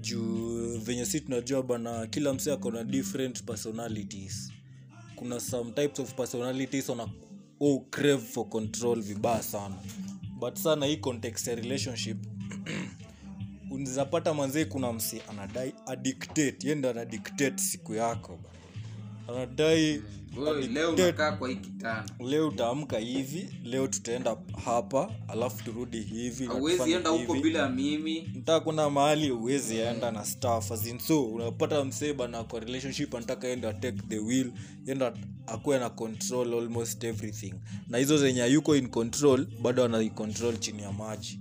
[0.00, 4.52] juu venye si tunajua bana kila msee ako na different personalities.
[5.16, 7.08] Kuna some types of personalities wana
[7.60, 9.76] oh, crave for control vibaya sana.
[10.38, 12.16] But sana hii context ya relationship
[13.76, 16.68] unawezapata manzee kuna msi anadai adictate.
[16.68, 18.50] Ye ndo anadictate siku yako ba
[19.34, 20.02] anadai
[20.36, 22.04] Wewe, leo unakaa kwa hii kitanda.
[22.20, 26.46] Leo utaamka hivi leo tutaenda hapa alafu turudi hivi
[26.78, 28.30] na enda huko bila mimi.
[28.34, 30.98] Mtaa kuna mahali uwezi enda na staff as in.
[30.98, 34.52] So unapata msee bana kwa relationship anataka enda take the wheel
[34.86, 35.12] enda
[35.46, 37.54] akuwe na control almost everything.
[37.88, 41.40] Na hizo zenye yuko in control bado anaicontrol chini ya maji.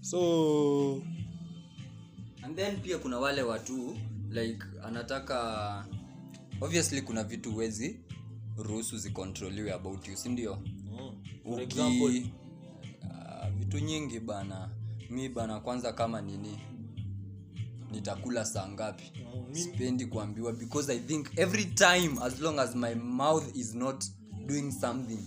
[0.00, 1.02] So
[2.60, 3.96] then pia kuna wale watu
[4.30, 5.86] like anataka
[6.60, 8.00] obviously kuna vitu wezi
[8.56, 10.58] ruhusu zikontroliwe about you sindio
[11.44, 12.26] for Uki- example?
[13.02, 14.70] Uh, vitu nyingi bana.
[15.10, 16.58] Mi bana kwanza kama nini
[17.90, 19.12] nitakula saa ngapi?
[19.52, 24.04] Sipendi kuambiwa because i think every time as long as my mouth is not
[24.46, 25.18] doing something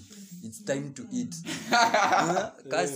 [0.44, 1.36] its time to eat.
[2.70, 2.88] Ka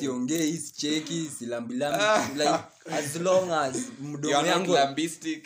[2.92, 4.80] as long as mdomo yangu not,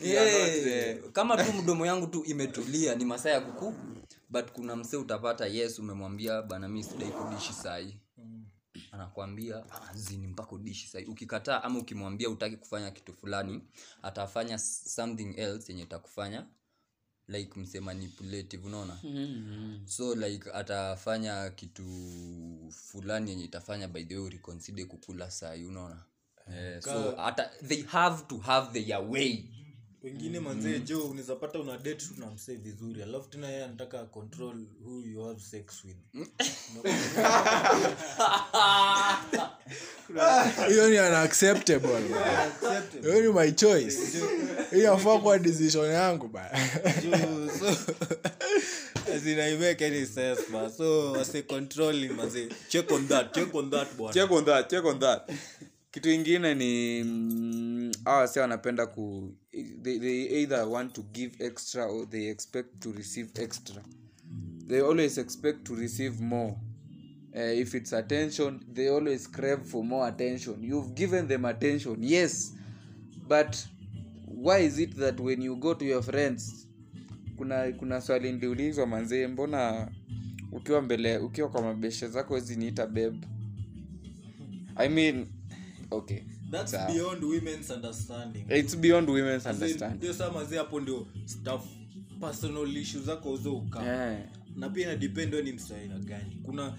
[0.02, 3.74] Eh, kama tu mdomo yangu tu imetulia ni masaa ya kuku
[4.30, 7.98] but kuna msee utapata yes umemwambia bana mi sidai kudishi sahii
[8.92, 11.06] anakwambia azini zini mpaka udishi sai.
[11.06, 13.62] Ukikataa ama ukimwambia utaki kufanya kitu fulani
[14.04, 16.46] atafanya something else yenye itakufanya
[17.32, 18.98] like mse manipulative unaona?
[19.86, 21.84] So like atafanya kitu
[22.72, 26.04] fulani yenye itafanya by the way ureconside kukula sai unaona?
[26.50, 29.46] Yeah, so ata, they have to have their way
[30.04, 34.06] wengine manzee jo unaweza pata una date tu na msee vizuri alafu tena yeye anataka
[34.06, 35.98] control who you have sex with.
[40.70, 42.02] Hiyo ni unacceptable
[43.02, 43.98] hiyo ni my choice.
[44.72, 46.52] Hiyo afaa kuwa decision yangu ba
[47.04, 47.68] Juu, so
[49.16, 50.72] as in I make any sense man.
[50.72, 54.86] So wase controlling manze check on that check on that bwana check on that check
[54.86, 55.30] on that
[55.92, 59.34] kitu ingine ni mm, hawa si wanapenda ku
[59.82, 63.84] they, they either want to give extra or they expect to receive extra.
[64.68, 66.56] They always expect to receive more.
[67.36, 70.64] Uh, if it's attention they always crave for more attention.
[70.64, 72.54] You've given them attention yes.
[73.28, 73.68] But
[74.26, 76.68] why is it that when you go to your friends
[77.38, 79.92] kuna kuna swali ndiulizwa manzee mbona
[80.52, 83.26] ukiwa mbele ukiwa kwa mabeshe zako wezi niita beb
[84.76, 85.28] i mean
[85.92, 86.24] okay.
[86.52, 86.92] That's sawa.
[86.92, 88.46] beyond women's understanding.
[88.50, 89.98] It's beyond women's understanding.
[89.98, 91.62] ndio hapo ndio stuff
[92.20, 94.20] personal issues zako uzo ukaa yeah.
[94.56, 96.38] na pia ina depend wewe ni msaina gani.
[96.44, 96.74] Kuna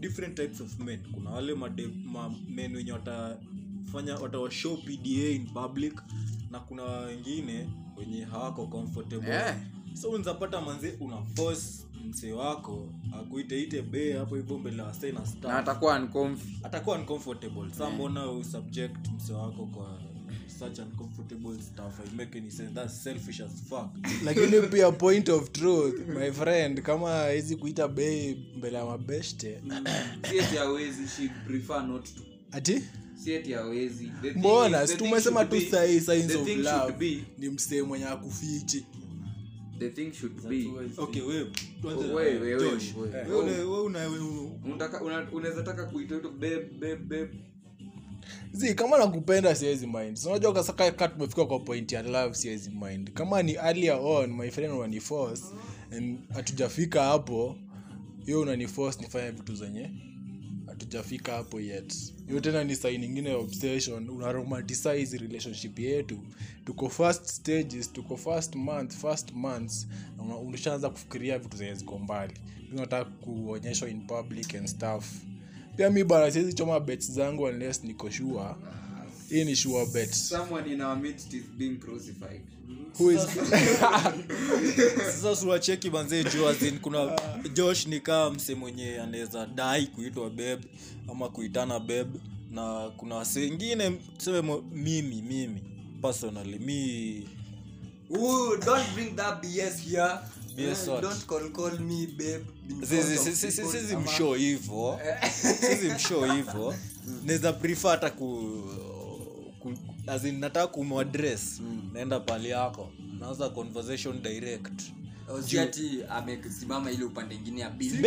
[0.00, 1.00] different types of men.
[1.12, 5.94] Kuna wale made, ma, men wenye watafanya watawashow pda in public
[6.50, 9.28] na kuna wengine wenye hawako comfortable.
[9.28, 9.56] Yeah.
[9.94, 12.88] so unzapata manze una force msee wako
[13.20, 16.48] akuiteite be hapo hivyo mbele ya wasee na na atakuwa uncomfy.
[16.62, 17.74] Atakuwa uncomfortable.
[17.78, 19.98] Sa mbona usubject msee wako kwa
[20.58, 22.00] such uncomfortable stuff.
[22.00, 22.74] I make any sense.
[22.74, 23.90] That's selfish as fuck.
[24.24, 29.60] Lakini pia point of truth my friend kama hizi kuita bei mbele ya mabeshte.
[30.30, 32.22] Sieti hawezi she prefer not to.
[32.52, 32.82] Ati?
[33.24, 33.54] Sieti
[34.36, 34.82] mbona?
[34.82, 37.24] is- the si thing tumesema should tu sahii signs of love.
[37.38, 38.86] ni msee mwenye akufichi
[39.78, 40.70] the thing should be.
[40.98, 41.46] okay wewe
[41.82, 43.80] Wewe, wewe,
[45.32, 45.84] unaweza taka
[46.30, 47.28] babe, babe, babe.
[48.52, 50.16] zi kama nakupenda siwezi mind.
[50.16, 53.12] So, unajua kasaka ka tumefika kwa point ya love siwezi mind.
[53.12, 55.42] Kama ni earlier on my friend unani force
[55.96, 57.56] and hatujafika hapo
[58.26, 59.90] hiyo unani nifanya nifanye vitu zenye
[60.74, 61.94] hatujafika hapo yet.
[62.28, 64.08] Hiyo tena ni sai ingine ya obsession.
[64.10, 66.18] Unaromanticize relationship yetu.
[66.64, 69.86] Tuko first stages tuko first month first months.
[70.46, 72.34] Unashaanza kufikiria vitu zenye ziko mbali.
[72.72, 75.04] Unataka kuonyeshwa in public and stuff.
[75.76, 78.54] Pia mi bana siwezi choma bets zangu unless niko sure
[79.34, 82.40] hii ni sure bet Someone in our midst is being crucified.
[82.98, 83.20] who is
[85.14, 87.18] sasa suwacheki manzee juu as kuna
[87.54, 90.60] josh ni kaa mse mwenye anaweza dai kuitwa beb
[91.10, 92.08] ama kuitana beb
[92.50, 95.60] na kuna wase wengine tuseme mimi mimi
[96.02, 97.28] personally mi
[98.10, 100.18] Ooh, don't bring that BS here.
[100.56, 101.02] BS Eh, what?
[101.02, 102.44] don't call, call me babe.
[102.86, 105.00] sizi msho hivo
[105.60, 106.74] sizi msho hivo
[107.24, 108.52] naweza prefer hata ku
[110.06, 111.60] as in nataka kumadress
[111.92, 112.90] naenda pali yako.
[113.20, 114.82] Naanza conversation direct.
[115.28, 118.06] Oh, ati amesimama ile upande ingine ya bill.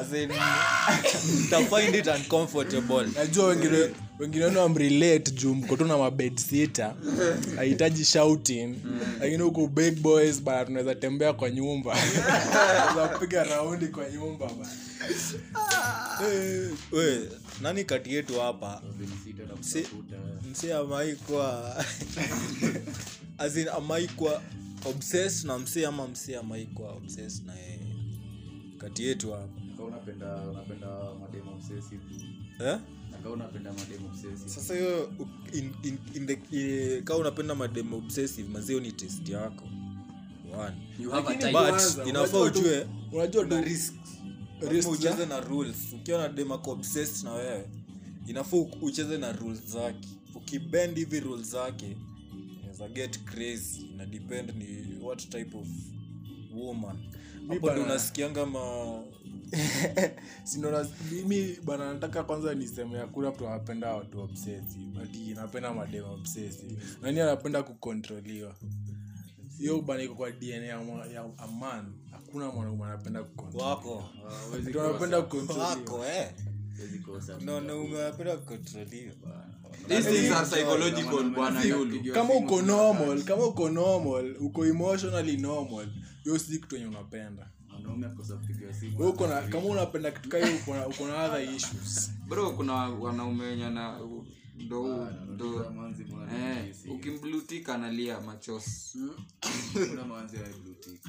[0.00, 0.28] As in,
[1.40, 3.06] nita find it uncomfortable.
[3.16, 6.94] Najua wengine wengine wenu amrelate juu mko tu na mabed sita
[7.56, 8.74] hahitaji shouting.
[9.20, 11.96] Lakini huku big boys bana tunaweza tembea kwa nyumba.
[12.52, 14.70] Tunaweza kupiga raundi kwa nyumba bana
[16.92, 17.20] Eh,
[17.62, 18.82] nani kati yetu hapa?
[20.50, 21.76] Msi amaikwa
[23.38, 24.42] azin amaikwa
[24.84, 27.80] obsessed na msee ama msee amaikwa obses na yeye.
[28.78, 29.48] Kati yetu hapa.
[29.86, 30.88] Unapenda unapenda
[31.20, 32.02] mademo obsessive.
[32.60, 32.78] Eh?
[33.24, 34.48] na unapenda mademo obsessive.
[34.48, 39.28] Sasa hiyo u- in, in, in the, i, kaa unapenda mademo obsessive mazio ni test
[39.28, 39.64] yako.
[42.08, 43.44] Inafaa ujue unajua
[44.90, 45.92] ucheze na rules.
[45.92, 47.64] Ukiwa na dem obsessed na wewe
[48.26, 50.08] inafaa ucheze na rules zake.
[50.34, 51.96] Ukibend hivi rules zake
[52.72, 53.90] za get crazy.
[53.96, 55.66] Na depend ni what type of
[56.54, 56.96] woman.
[57.48, 59.02] Hapo ndo unasikianga ma
[60.44, 65.00] sinona mimi bana nataka kwanza niseme hakuna mtu anapenda watu obsessive.
[65.02, 66.76] Ati napenda madema obsessive.
[67.02, 68.54] Nani anapenda kukontroliwa
[69.58, 71.92] hiyo bana iko kwa dna ya, mwa- ya a man.
[72.10, 74.04] Hakuna mwanaume anapenda kukontroliwa wako.
[74.68, 75.66] Mtu anapenda kukontroliwa
[76.16, 76.30] eh.
[82.14, 85.88] Kama uko normal kama uko normal uko emotionally normal
[86.24, 87.50] hiyo si kitu yenye unapenda.
[89.08, 92.10] Uko na kama unapenda kitu kaa uko na- uko na other issues.
[92.28, 93.98] Bro kuna wanaume wenye na
[94.58, 95.64] ndo
[96.34, 98.96] eh, ukimblutika analia machos.
[99.72, 101.00] Kuna manzi ya blue tick.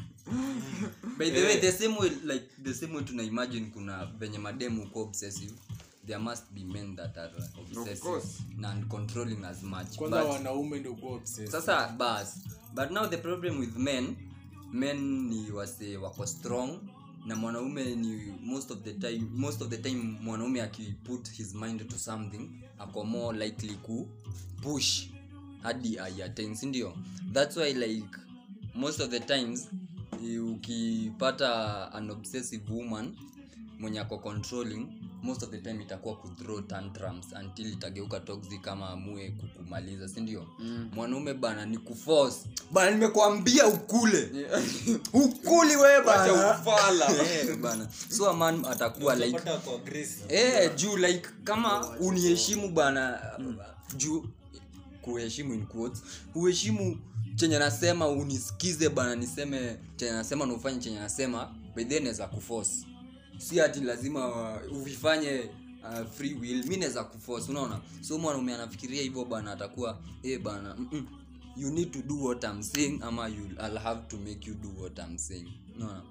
[1.17, 4.83] by the way the same way like the same way tuna imagine kuna venye mademu
[4.83, 5.53] uko obsessive
[6.07, 8.21] there must be men that are obsessive
[8.63, 12.37] and controlling as much kwanza but, wanaume ndio kuwa obsessed sasa bas
[12.73, 14.15] but now the problem with men
[14.73, 16.79] men ni wase wako strong
[17.25, 21.87] na mwanaume ni most of the time most of the time mwanaume akiput his mind
[21.87, 22.49] to something
[22.79, 24.07] ako more likely ku
[24.63, 25.07] push
[25.61, 26.93] hadi aiattain sindio
[27.33, 28.17] thats why like
[28.75, 29.69] most of the times
[30.41, 33.15] ukipata an obsessive woman
[33.79, 34.87] mwenye ako controlling
[35.25, 40.89] most of the time itakuwa kuthrow tantrums until itageuka toxic kama amue kukumaliza sindio mm.
[40.93, 42.37] mwanaume bana ni kuforce
[42.71, 44.29] bana nimekwambia ukule.
[44.33, 44.61] Yeah.
[45.13, 46.59] ukuli we bana.
[47.25, 47.87] Eh, bana.
[48.09, 49.41] So a man atakuwa like
[50.29, 53.57] eh, juu like kama uniheshimu bana mm.
[53.97, 54.25] juu
[55.01, 56.01] kuheshimu in quotes
[56.35, 56.97] uheshimu
[57.35, 62.71] chenye nasema unisikize bana niseme chenye nasema na ufanye chenye nasema bedhe naweza kuforce
[63.37, 65.49] si ati lazima uh, uvifanye
[65.83, 67.81] uh, free will mi naweza kuforce unaona?
[68.01, 71.07] So mwanaume anafikiria hivyo bana atakuwa eh bana mm-mm.
[71.57, 74.69] you need to do what I'm saying ama you, I'll have to make you do
[74.81, 75.47] what I'm saying.
[75.75, 76.01] Unaona?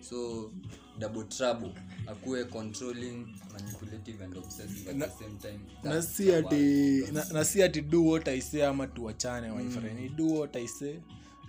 [0.00, 0.50] So
[0.98, 1.70] double trouble.
[2.06, 5.60] Akuwe controlling manipulative and obsessive at Na- the same time.
[5.82, 10.16] na si ati na, na si ati do what i say ama tuachane my friend.
[10.16, 10.96] Do what i say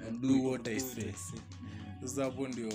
[0.07, 1.13] and do do what i say
[2.01, 2.69] sasa hapo ndio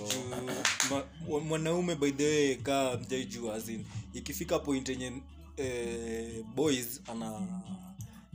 [1.45, 5.11] mwanaume by the way kaa mjaijua azin ikifika point yenye
[5.57, 7.47] eh, boys ana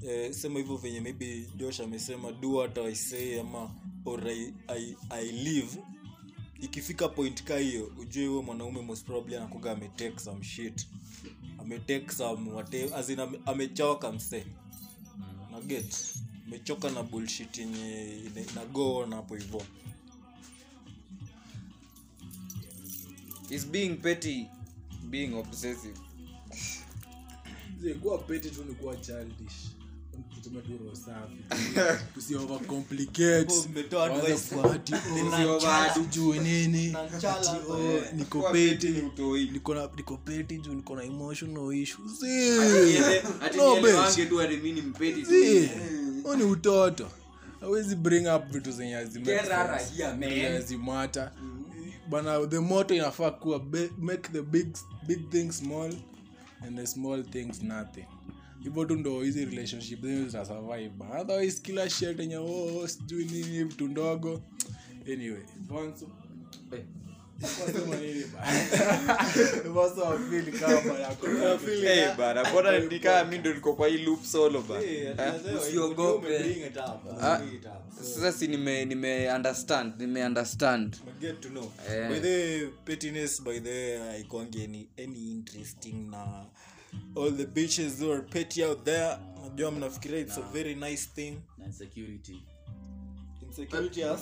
[0.08, 3.70] eh, sema hivyo venye maybe josh amesema do hata i say ama
[4.04, 5.78] or I, I, i live.
[6.60, 10.86] Ikifika point ka hiyo ujue huo mwanaume most probably anakuga ametake some shit.
[11.58, 12.50] Ametake some
[12.94, 14.46] azin ame- amechoka mse.
[15.52, 15.96] Naget
[16.46, 18.20] amechoka na bullshit yenye
[18.54, 19.62] nagoona hapo hivyo
[23.50, 24.48] is being petty.
[25.10, 25.98] Being obsessive.
[28.02, 29.52] Kuwa peti tu ni kuwa childish.
[30.36, 31.36] Kusema tu roho safi.
[36.38, 36.96] Oh, nini.
[37.68, 38.88] Oh, niko peti
[39.96, 42.22] niko peti juu niko na emotional issues
[46.36, 47.08] ni utoto.
[47.62, 48.94] Awezi bring up vitu zenye
[50.52, 51.32] hazimata
[52.10, 53.62] bana the moto inafaa kuwa
[53.98, 54.76] make the big,
[55.06, 55.92] big things small
[56.66, 58.06] and the small things nothing.
[58.62, 64.42] Hivyo tu ndo hizi relationship zenyu zitasurvive otherwise kila shit oh, sijui nini vitu ndogo.
[65.12, 65.42] Anyway
[66.70, 66.80] hey,
[72.50, 74.74] mbona nikaa mi ndo niko kwa hii loop solo ba
[75.58, 76.28] Usiogope.
[78.02, 81.72] Sasa si nime nime understand nime understand get to know
[82.08, 86.44] by the pettiness by the haikwangi any, any interesting na
[87.16, 91.36] all the bitches who are petty out there najua mnafikiria it's a very nice thing
[91.58, 92.42] na insecurity
[93.42, 94.20] insecurity as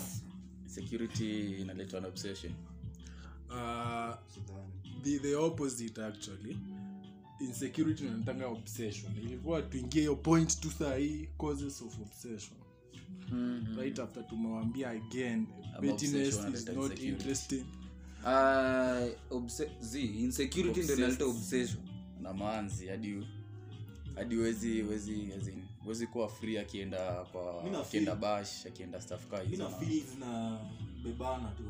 [0.66, 2.52] security inaletwa na obsession
[3.54, 4.14] uh,
[5.02, 6.56] the, the opposite actually.
[7.40, 9.12] Insecurity natanga obsession.
[9.22, 12.58] Ilikuwa tuingie hiyo point tu sahii causes of obsession.
[13.32, 13.76] Mm-hmm.
[13.78, 15.46] right after tumewambia again
[15.80, 17.64] pettiness obsession is not interesting.
[18.22, 18.28] Uh,
[19.30, 21.82] obse- zi insecurity ndo inaleta obsession.
[22.22, 23.26] Na manzi hadi
[24.14, 25.54] hadi wezi wezi wezi
[25.86, 30.58] wezi kuwa free akienda kwa akienda bash akienda staff kaa hizo na na- na
[31.04, 31.62] bebana tu.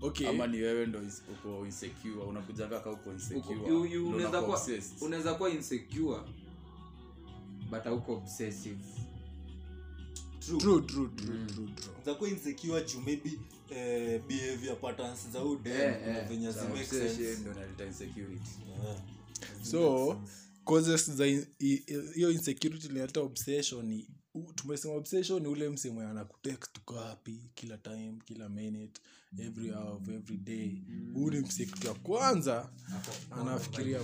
[0.00, 0.28] Okay.
[0.28, 1.00] Ama ni wewe ndo
[1.32, 3.12] uko insecure unakujanga ka uko
[4.08, 4.58] unaweza kuwa-
[5.04, 6.20] unaweza kuwa insecure
[7.70, 8.84] but auko obsessive.
[10.40, 10.58] True.
[10.60, 11.68] True true true true
[12.04, 13.30] zakuwa insecure juu maybe
[13.70, 15.38] eh, behavior patterns za
[15.70, 16.60] Eh, eh, Za
[19.62, 20.20] so
[20.64, 24.08] causes za in- i- i- hiyo insecurity linaleta obsession ni
[24.54, 29.00] tumesema obsession ni ule msemo anakutext uko wapi kila time kila minute
[29.38, 30.82] every hour of every day.
[31.14, 32.70] Huu ni msekitu ya kwanza.
[33.30, 33.98] Anafikiria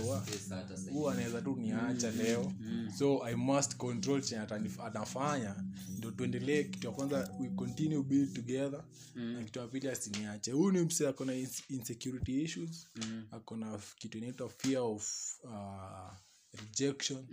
[0.92, 2.52] huu anaweza tu niacha leo.
[2.98, 4.40] So i must control chenye
[4.84, 5.64] anafanya.
[5.98, 6.64] Ndo tuendelee.
[6.64, 8.84] Kitu ya kwanza we continue build together.
[9.14, 10.52] Na kitu ya pili asiniache.
[10.52, 11.34] Huu ni mse akona
[11.68, 12.86] insecurity issues.
[13.30, 16.12] Akona kitu inaitwa fear of uh,
[16.60, 17.26] rejection.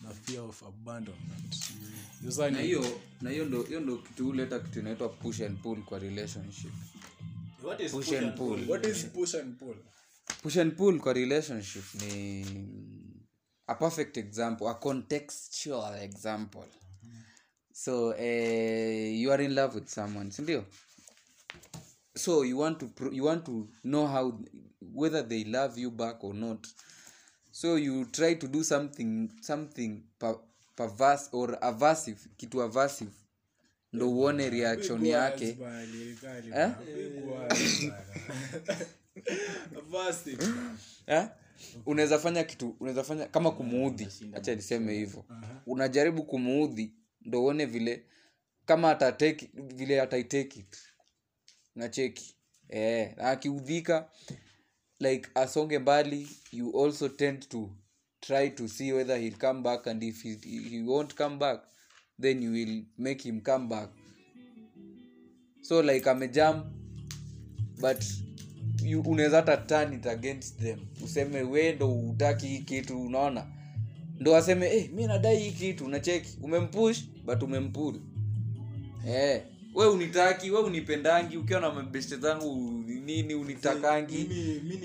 [0.00, 1.56] Na fear of abandonment.
[2.62, 3.44] Hiyo na hiyo
[3.80, 6.72] ndo kitu huleta kitu inaitwa push and pull kwa relationship
[7.62, 8.56] What is Push push and and pull.
[8.56, 8.64] pull?
[8.66, 9.74] what is push and pull?
[10.42, 12.44] Push and pull kwa relationship ni
[13.68, 16.64] a perfect example a contextual example.
[17.72, 20.64] So eh, you are in love with someone sindio
[22.16, 24.38] so you want to pro- you want to know how
[24.80, 26.66] whether they love you back or not.
[27.52, 30.34] So you try to do something something per,
[30.76, 33.10] perverse or aversive kitu aversive
[33.92, 35.58] ndo uone reaction yake.
[36.56, 36.70] Eh?
[41.06, 41.28] eh?
[41.86, 44.08] unaweza fanya kitu unaweza fanya kama kumuudhi.
[44.32, 45.24] Hacha niseme hivyo.
[45.66, 48.04] Unajaribu kumuudhi ndo uone vile
[48.66, 52.36] kama atateki vile ataiteki na nacheki
[52.68, 54.10] eh, na akiudhika
[55.00, 57.70] like asonge mbali you also tend to
[58.20, 60.34] try to see whether he'll come back and if he,
[60.70, 61.64] he won't come back
[62.20, 63.88] then you will make him come back.
[65.62, 66.62] So like amejam
[67.80, 68.04] but
[69.06, 70.78] unaweza hata turn it against them.
[71.04, 73.46] Useme we ndo utaki hii kitu unaona?
[74.20, 78.00] Ndo aseme hey, mi nadai hii kitu nacheki umempush but umempul
[79.06, 79.42] eh,
[79.74, 84.28] we unitaki we unipendangi ukiwa na mabeste zangu nini unitakangi.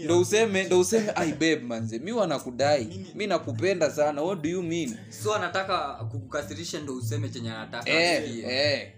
[0.03, 4.21] Ndo useme ndo useme ai babe manze mi wanakudai mi nakupenda sana.
[4.21, 4.97] What do you mean?
[5.09, 7.89] So anataka kukukasirisha ndo useme chenye anataka.
[7.89, 8.91] Eh, eh.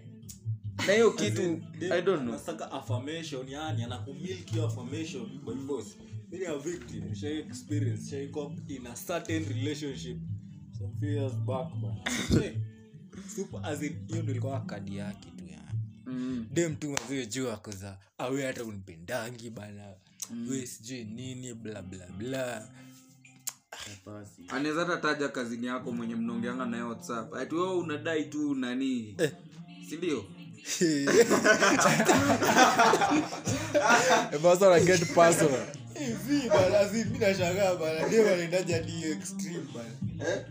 [0.86, 1.42] na hiyo kitu
[1.80, 2.34] i don't know.
[2.34, 5.96] anataka affirmation yani anakumilk hiyo affirmation by force.
[6.30, 10.18] Mimi a victim she experience she cop in a certain relationship.
[10.78, 11.96] Some few years back man.
[13.36, 15.28] Super as in hiyo ndio ilikuwa kadi yake
[16.08, 16.46] mm.
[16.52, 19.84] dem tu mazio juu akuza awe hata unipendangi bana.
[20.50, 22.68] We sijui nini bla bla bla.
[24.48, 27.34] Anaweza hata taja kazini yako mwenye mnaongeanga naye whatsapp.
[27.34, 29.16] Ati wewe unadai tu nani?
[29.88, 30.24] Sindio
[34.42, 35.66] basa na get personal.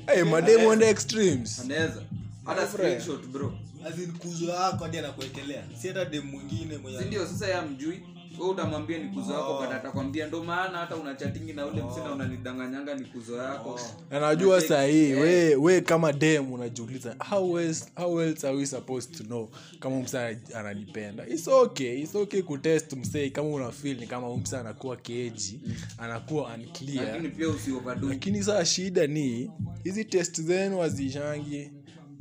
[0.07, 1.59] Hey mademu ende extremes.
[1.59, 2.01] Anaweza
[2.45, 3.53] hata screenshot bro
[3.87, 7.27] as in kuzo yako hadi anakuwekelea si hata dem mwingine mwenye ndio?
[7.27, 8.01] Sasa ya mjui
[8.39, 10.27] we utamwambia ni kuzo yako baada atakwambia.
[10.27, 13.79] Ndo maana hata unachatingi na ule msina unanidanganyanga ni kuzo yako.
[14.11, 19.23] Anajua sahii we, we kama dem unajiuliza how else, how else are we supposed to
[19.23, 21.27] know kama msa ananipenda?
[21.27, 25.59] Its okay its okay kutest msei kama unafil ni kama msa anakuwa keji
[25.97, 27.05] anakuwa unclear.
[27.07, 29.51] Lakini pia usioverdo lakini saa shida ni
[29.83, 31.71] hizi test zenu hazishangi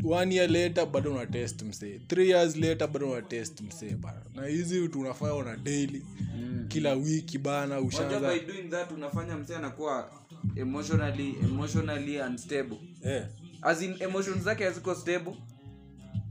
[0.05, 1.99] one year later bado una test msee.
[2.09, 4.22] Three years later bado una test msee bana.
[4.34, 6.03] Na hizi vitu unafanya una daily.
[6.36, 6.66] Mm.
[6.68, 8.20] kila wiki bana Unajua ushaanza.
[8.34, 10.11] by doing that unafanya msee anakuwa
[10.57, 12.76] emotionally emotionally unstable.
[13.05, 13.26] Yeah.
[13.62, 15.32] as in emotions zake haziko stable.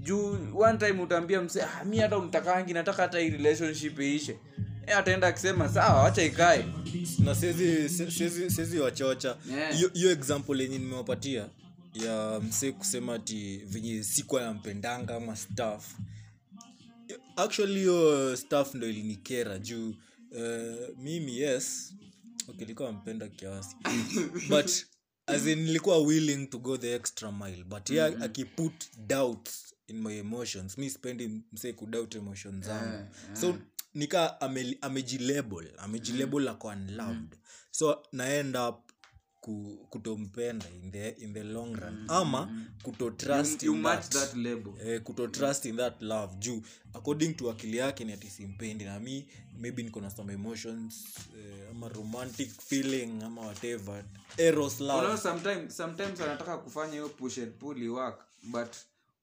[0.01, 4.37] Juu one time utaambia msee ah, mi hata unitakangi nataka hata hii relationship iishe.
[4.87, 6.65] E, ataenda akisema sawa wacha ikae.
[7.19, 9.37] Na siwezi wachocha
[9.77, 10.11] hiyo yeah.
[10.17, 11.45] example yenye nimewapatia
[11.95, 15.95] ya msee kusema ati venye siku anampendanga ama staff.
[17.35, 19.89] Actually hiyo staff ndo ilinikera juu
[20.31, 21.93] uh, mimi yes
[22.47, 23.75] okay, likuwa mpenda kiasi.
[24.49, 24.71] But
[25.27, 28.23] as in nilikuwa willing to go the extra mile but mm-hmm.
[28.23, 30.77] akiput doubts in my emotions.
[30.77, 33.05] Mi spendi msee kudoubt emotions zangu.
[33.33, 33.57] So
[33.93, 37.35] nika ame- amejilabel amejilabel ako unloved.
[37.71, 38.84] So naend up ku,
[39.89, 42.05] kutompenda in the, in the long run.
[42.07, 42.49] Ama
[42.83, 44.73] kutotrust you in that, that label.
[44.85, 46.35] eh, kutotrust in that love.
[46.39, 46.61] Juu
[46.93, 48.85] according to akili yake ni ati simpendi.
[48.85, 49.27] Na mi
[49.59, 51.05] maybe niko na some emotions
[51.37, 54.03] eh, ama romantic feeling ama whatever.
[54.37, 54.99] Eros love.
[54.99, 58.75] Unaona sometimes sometimes anataka kufanya hiyo push and pull work but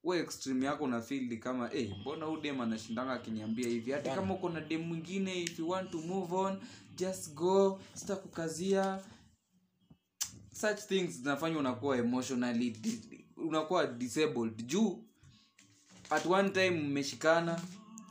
[0.04, 3.92] we extreme yako na field kama hey, mbona huu dem anashindanga akiniambia hivi?
[3.92, 6.58] Hata kama uko na dem mwingine if you want to move on
[6.96, 9.00] just go sitakukazia
[10.62, 12.76] such things zinafanya unakuwa emotionally
[13.36, 14.66] unakuwa disabled.
[14.66, 14.98] Juu
[16.10, 17.60] at one time mmeshikana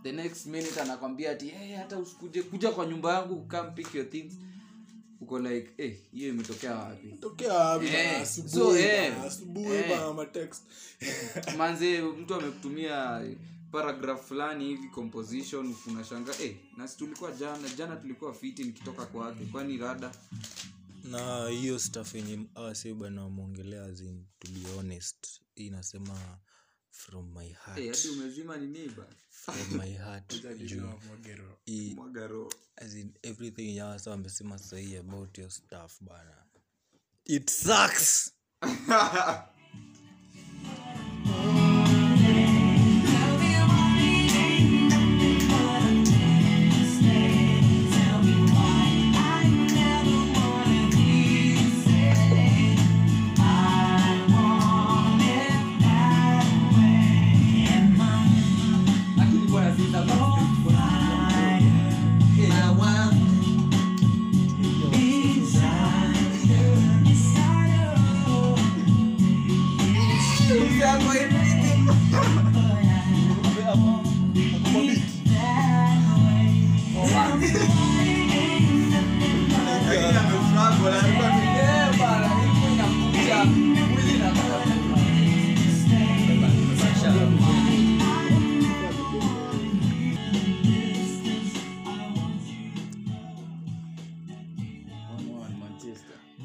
[0.04, 4.10] the next minute anakwambia ati hey, hata usikuje kuja kwa nyumba yangu come pick your
[4.10, 4.34] things.
[5.22, 7.08] Uko like eh hey, hiyo imetokea wapi?
[7.22, 8.16] Tokea wapi hey.
[8.22, 10.16] asubuhi so, asubuhi eh, bana, asubuhi eh.
[10.16, 10.64] ma text
[11.58, 13.22] manze mtu amekutumia
[13.72, 19.46] paragraph fulani hivi composition unashanga eh, hey, nasi tulikuwa jana jana tulikuwa fiti nikitoka kwake.
[19.52, 20.12] Kwani rada
[21.04, 26.40] na hiyo staff yenye awase bwana wameongelea as in, to be honest hii inasema
[26.92, 27.80] from my heart.
[27.80, 27.94] Eh,
[29.30, 30.34] from my heart
[30.66, 30.82] juu.
[31.66, 31.96] hii-
[32.76, 36.46] as in everything yenye wamesema sahii about your staff bana
[37.26, 38.34] it sucks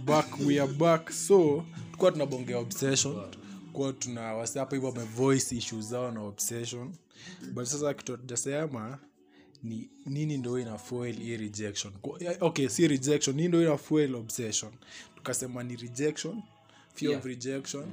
[0.07, 1.11] back we are back.
[1.11, 3.15] So tulikuwa tunabongea obsession
[3.77, 6.93] kuwa tuna wasi hapa hivyo wamevoice issues zao na obsession.
[7.53, 8.99] But sasa kitu tujasema
[9.63, 11.93] ni nini ndo ina foil hii rejection?
[12.41, 14.73] Okay si rejection nini ndo ina foil obsession?
[15.17, 16.43] Tukasema ni rejection
[16.95, 17.85] fear of rejection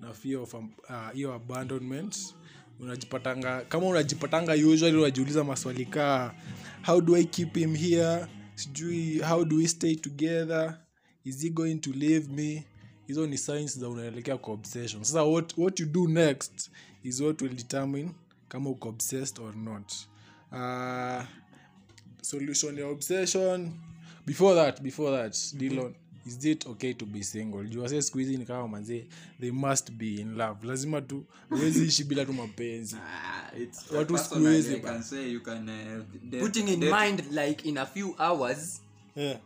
[0.00, 2.34] na fear of um, uh, hiyo abandonment.
[2.80, 6.34] Unajipatanga kama unajipatanga usually unajiuliza maswali kaa
[6.86, 8.26] how do i keep him here?
[8.54, 10.78] Sijui how do we stay together?
[11.24, 12.64] Is he going to leave me
[13.06, 15.04] hizo ni signs za unaelekea kwa obsession.
[15.04, 16.70] Sasa what, what you do next
[17.04, 18.10] is what will determine
[18.48, 19.92] kama uko obsessed or not.
[20.52, 21.24] Uh,
[22.22, 23.72] solution ya obsession.
[24.26, 25.58] Before that before that mm-hmm.
[25.58, 25.94] Dillon,
[26.26, 27.64] is it okay to be single?
[27.64, 29.04] Juase siku hizi ni kama manzi
[29.40, 30.66] they must be in love.
[30.66, 32.96] Lazima tu huwezi ishi bila tu mapenzi.
[33.96, 37.86] Watu siku hizi I can say you can, uh, putting in mind like in a
[37.86, 38.80] few hours
[39.16, 39.38] yeah.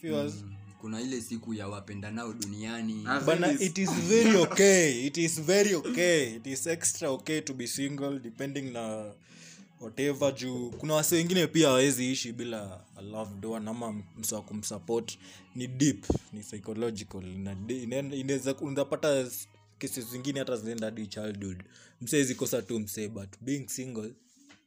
[0.00, 0.44] Fears.
[0.80, 3.04] Kuna ile siku ya wapendanao duniani.
[3.26, 7.66] Bana it is very okay it is very okay it is extra okay to be
[7.66, 9.12] single depending na
[9.80, 10.70] whatever juu.
[10.70, 15.18] Kuna wase wengine pia hawezi ishi bila a loved one ama msa wa kumsupport.
[15.54, 17.22] Ni deep ni psychological
[18.60, 19.30] unapata
[19.78, 21.62] kesi zingine hata zinaenda hadi childhood.
[22.00, 24.12] Msee zikosa tu msee but being single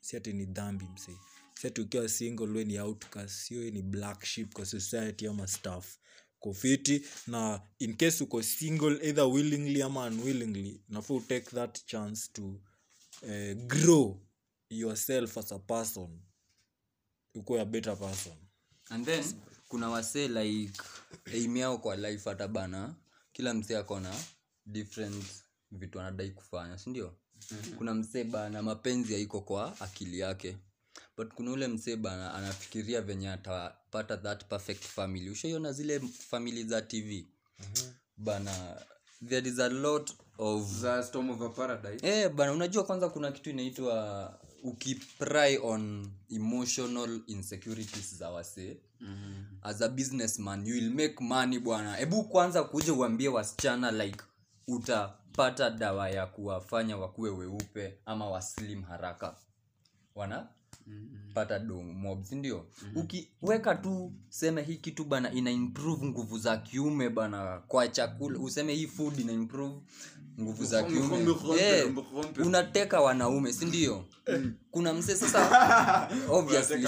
[0.01, 1.15] si ati ni dhambi msee.
[1.61, 5.97] Si ati ukiwa single we ni outcast sio ni black sheep kwa society ama staff
[6.41, 12.61] kofiti na in case uko single either willingly ama unwillingly nafaa take that chance to
[13.23, 14.19] uh, grow
[14.69, 16.19] yourself as a person.
[17.35, 18.33] Ukuwe a better person.
[18.89, 19.23] And then
[19.69, 20.81] kuna wasee like
[21.33, 22.95] aim yao kwa life hata bana
[23.33, 24.15] kila msee akona
[24.65, 25.25] different
[25.71, 27.15] vitu anadai kufanya sindio
[27.51, 27.73] mm-hmm.
[27.77, 30.57] kuna msee bana mapenzi haiko kwa akili yake
[31.21, 35.29] but kuna ule msee bana anafikiria venye atapata that perfect family.
[35.29, 37.27] Ushaiona zile famili za tv
[37.59, 37.93] mm-hmm.
[38.17, 38.75] bana
[39.27, 42.07] there is a lot of the storm of a paradise.
[42.07, 48.77] Eh, bana unajua kwanza kuna kitu inaitwa ukipry on emotional insecurities za wasee.
[48.99, 49.45] Mm-hmm.
[49.61, 51.95] as a businessman you will make money bwana.
[51.95, 54.19] Hebu kwanza kuja uambie wasichana like
[54.67, 59.35] utapata dawa ya kuwafanya wakuwe weupe ama waslim haraka.
[60.15, 60.47] Wana
[61.33, 62.65] pata do mob sindio
[62.95, 68.73] ukiweka tu seme hii kitu bana ina improve nguvu za kiume bana kwa chakula useme
[68.75, 69.75] hii food ina improve
[70.39, 71.35] nguvu za kiume.
[71.59, 71.87] Eh,
[72.45, 74.05] unateka wanaume sindio
[74.71, 76.87] kuna mse sasa obviously.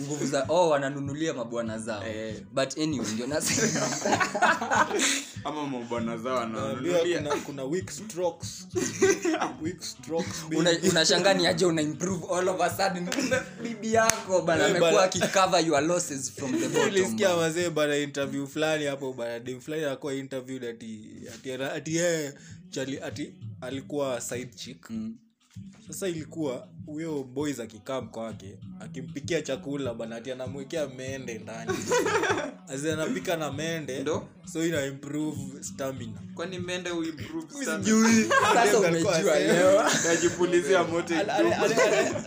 [0.00, 2.04] Nguvu za oh wananunulia mabwana zao.
[2.52, 3.86] But anyway ndio nasema
[5.44, 8.66] ama mabwana zao Naambia kuna, kuna weak strokes.
[9.62, 13.08] Weak strokes Una- unashangaa ni aje una improve all of a sudden?
[13.62, 17.96] Bibi yako bana Eh, amekuwa akicover your losses from the bottom nilisikia wazee mazee bana
[17.96, 21.00] interview fulani hapo bana dem fulani akuwa interviewed ati
[21.42, 22.34] ati ati yeye
[22.70, 24.90] chali ati alikuwa side chick
[25.86, 31.72] sasa ilikuwa huyo boys akikaa kwake akimpikia chakula bana ati anamwekea mende ndani.
[32.72, 34.28] Azi anapika na mende Ndo?
[34.52, 36.20] so ina improve stamina.
[36.34, 36.90] Kwani mende
[40.06, 41.14] najipulizia moto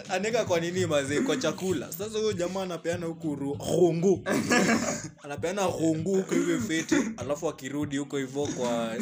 [0.10, 1.92] anaweka kwa nini mazee kwa chakula.
[1.92, 4.24] Sasa huyo jamaa anapeana huku rungu.
[5.24, 8.96] Anapeana rungu huko hivyo feti alafu akirudi huko hivyo kwa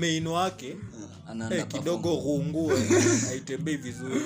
[0.00, 0.76] main wake
[1.30, 4.20] Anaanda eh, kidogo rungu aitembei haitembei vizuri.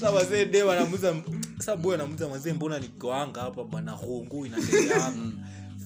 [0.00, 1.14] Sa- wazee de wanamuza
[1.58, 5.12] sa boy anamuza mazee mbona nikoanga hapa rungu inatembea.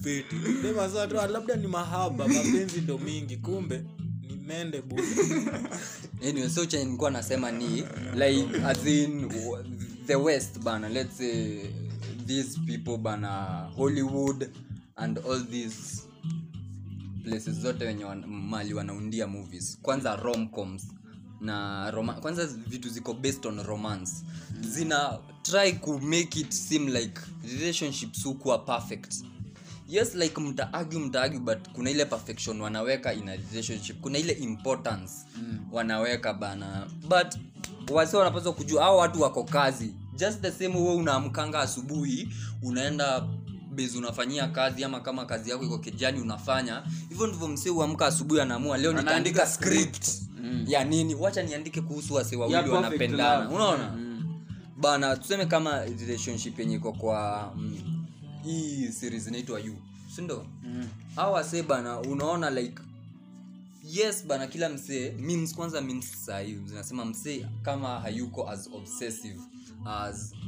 [0.03, 0.35] Fiti
[1.21, 3.83] "Ah, labda ni mahaba mapenzi ndo mingi kumbe
[4.27, 5.51] nimende mende
[6.29, 7.83] anyway so chenye nilikuwa nasema ni
[8.15, 9.29] like as in
[10.07, 11.59] the west bana let's say
[12.25, 13.29] these people bana
[13.75, 14.49] hollywood
[14.95, 16.01] and all these
[17.27, 19.79] places zote wenye wan- mali wanaundia movies.
[19.81, 20.87] Kwanza romcoms
[21.41, 24.11] na roma kwanza vitu ziko based on romance.
[24.61, 27.21] Zina try ku make it seem like
[27.59, 29.13] relationships hukuwa perfect.
[29.89, 34.01] Yes like mtaargue mtaargue but kuna ile perfection wanaweka in a relationship.
[34.01, 35.59] Kuna ile importance mm.
[35.71, 36.87] wanaweka bana.
[37.09, 37.35] But
[37.91, 39.93] wasi wanapaswa kujua hao watu wako kazi.
[40.15, 42.29] Just the same we unaamkanga asubuhi
[42.63, 43.27] unaenda
[43.77, 46.83] base unafanyia kazi ama kama kazi yako iko kijani unafanya.
[47.09, 50.07] Hivyo ndivyo msee uamka asubuhi anaamua leo nitaandika script.
[50.43, 50.65] mm.
[50.67, 51.15] ya nini?
[51.15, 53.49] Wacha niandike kuhusu wase wawili wanapendana.
[53.49, 53.89] unaona?
[53.89, 54.23] Mm.
[54.77, 58.05] bana tuseme kama relationship yenye iko kwa mm,
[58.43, 59.75] hii series inaitwa you
[60.15, 60.87] sindo mm.
[61.15, 62.81] au wase bana unaona like
[63.83, 69.39] yes bana kila msee memes kwanza memes sahii zinasema msee kama hayuko as obsessive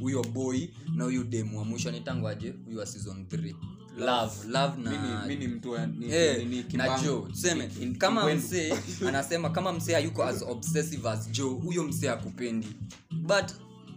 [0.00, 1.88] huyo boy na huyu demu wa mwisho.
[1.88, 3.54] Anitangwaje huyu wa season 3
[3.98, 7.04] love love na mimi mtu Eh, na Kimbangu.
[7.04, 12.10] jo tuseme kama mse msee anasema kama msee hayuko as obsessive as joe huyo msee
[12.10, 12.68] akupendi
[13.10, 13.44] but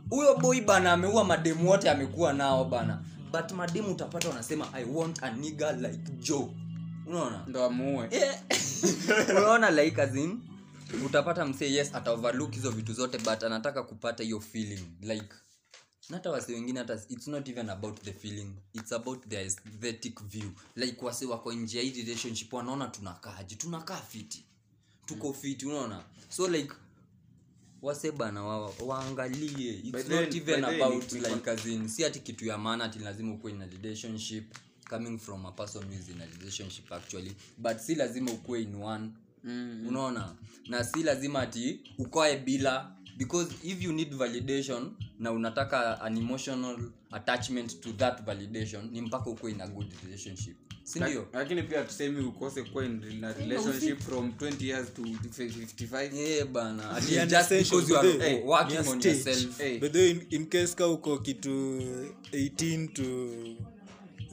[0.10, 3.02] huyo boy bana ameua mademu wote amekuwa nao bana.
[3.32, 6.50] But mademu utapata wanasema i want a nigga like joe.
[7.08, 7.46] Unaona?
[7.48, 8.08] Ndo amuue.
[8.12, 8.36] Yeah.
[9.38, 10.40] unaona like as in
[11.06, 15.36] utapata msee yes ata overlook hizo vitu zote but anataka kupata hiyo feeling like
[16.10, 20.22] na hata wase wengine hata it's not even about the feeling it's about the aesthetic
[20.24, 20.52] view.
[20.76, 24.46] Like wase wako nje ya hii relationship wanaona tunakaaji tunakaa fiti
[25.06, 26.04] tuko fiti unaona?
[26.30, 26.74] So like
[27.82, 32.06] wase bana wa, waangalie it's then- not even about then about like as in si
[32.06, 34.56] ati kitu ya maana ati lazima ukuwe in a relationship
[34.90, 38.76] coming from a person who is in a relationship actually but si lazima ukuwe in
[38.76, 39.10] one
[39.44, 39.86] mm.
[39.88, 40.36] unaona?
[40.70, 46.78] Na si lazima ati ukoe bila because if you need validation na unataka an emotional
[47.12, 50.56] attachment to that validation ni mpaka ukuwe in a good relationship.
[50.84, 56.48] Sindio lakini pia tusemi ukose kuwa in a relationship from 20 years to 55 yeah,
[56.48, 57.02] bana.
[57.28, 59.58] Just because you are working on yourself.
[59.58, 59.78] Hey.
[60.12, 61.80] In, in case ka uko kitu
[62.32, 63.04] 18 to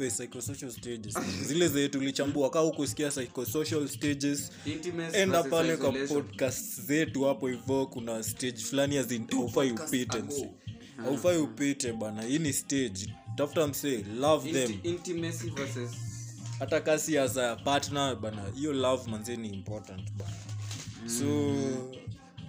[0.00, 1.14] wait, psychosocial stages.
[1.46, 4.50] Zile zenye tulichambua ka ukusikia psychosocial stages.
[4.66, 6.22] Intimacy enda versus pale kwa isolation.
[6.22, 10.50] podcast zetu hapo hivo kuna stage fulani aziaufai upite mse
[11.08, 13.14] aufai upite bana hii ni stage.
[13.36, 14.70] Tafuta mse love them.
[14.72, 15.90] Inti- intimacy versus
[16.58, 20.36] hata kasi as a partner bana hiyo love manze ni important bana.
[21.18, 21.54] So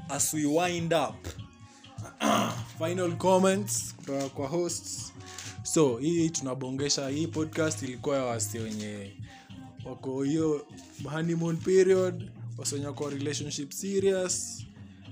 [0.10, 1.28] as we wind up
[2.78, 5.14] final comments kutoka kwa hosts
[5.64, 9.12] so hii tunabongesha hii podcast ilikuwa ya wasi wenye
[9.86, 10.68] wako hiyo
[11.04, 14.64] honeymoon period wasenye wako relationship serious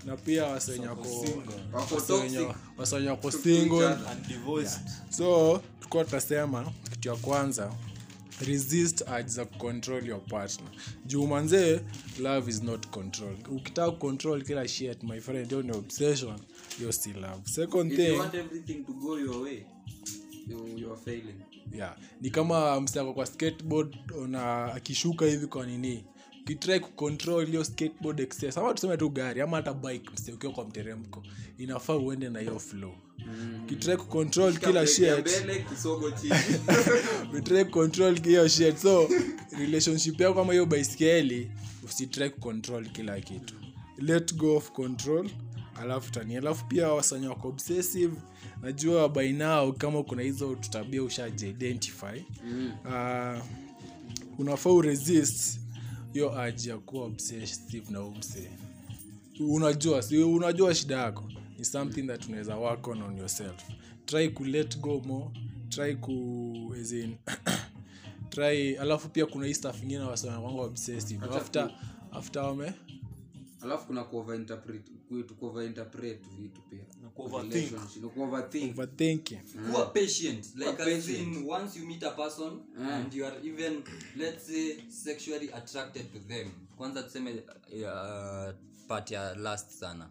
[0.05, 1.25] na pia wasi wenye wako
[3.31, 3.85] single.
[3.87, 7.73] And divorced so tukuwa tutasema kitu ya kwanza
[8.47, 10.69] resist urge za kucontrol your partner.
[11.05, 11.79] Juu manzee
[12.19, 13.35] love is not control.
[13.51, 16.39] Ukitaka kucontrol kila shit my friend yo ni obsession
[16.81, 17.41] yo si love.
[17.43, 18.83] Second if you thing
[20.49, 21.41] you, you are failing.
[21.73, 21.95] Yeah.
[22.21, 26.03] Ni kama msako kwa skateboard ona akishuka hivi kwa nini?
[26.45, 30.65] Kitrai kucontrol hiyo skateboard excess ama tuseme tu gari ama hata bike mse ukiwa kwa
[30.65, 31.23] mteremko
[31.57, 32.93] inafaa uende na hiyo flow.
[33.63, 36.33] Ukitrai kucontrol kila Break ya shit mbele kisogo chini.
[37.37, 39.09] Utrai control hiyo shit so
[39.59, 41.51] relationship yako kama hiyo baiskeli
[41.85, 43.53] usitrai kucontrol kila kitu.
[43.97, 45.29] Let go of control
[45.79, 48.15] alafu tani alafu pia wasanya wako obsessive.
[48.61, 52.71] Najua by now kama kuna hizo tutabia ushaji identify mm.
[52.85, 53.43] uh,
[54.39, 55.59] unafaa uresist
[56.13, 58.49] hiyo aji ya kuwa obsessive na umse
[59.39, 61.23] unajua si unajua shida yako?
[61.57, 63.55] Ni something that unaweza work on on yourself.
[64.05, 65.29] Try ku let go more
[65.69, 67.15] try ku as in
[68.29, 71.25] try alafu pia kuna hii stuff ingine wasanawanga obsessive.
[71.25, 71.71] After
[72.11, 72.73] after wame
[73.61, 74.81] alafu kuna kuoverinterpret
[76.39, 76.85] vitu pia.
[77.15, 77.71] Kuoverthink.
[78.01, 78.71] Na kuoverthink.
[78.71, 79.39] overthinking.
[79.71, 83.83] Kuwa patient like Kuwa as in, once you meet a person and you are even
[84.15, 86.47] let's say sexually attracted to them.
[86.77, 88.53] Kwanza tuseme uh,
[88.87, 90.09] part ya last sana.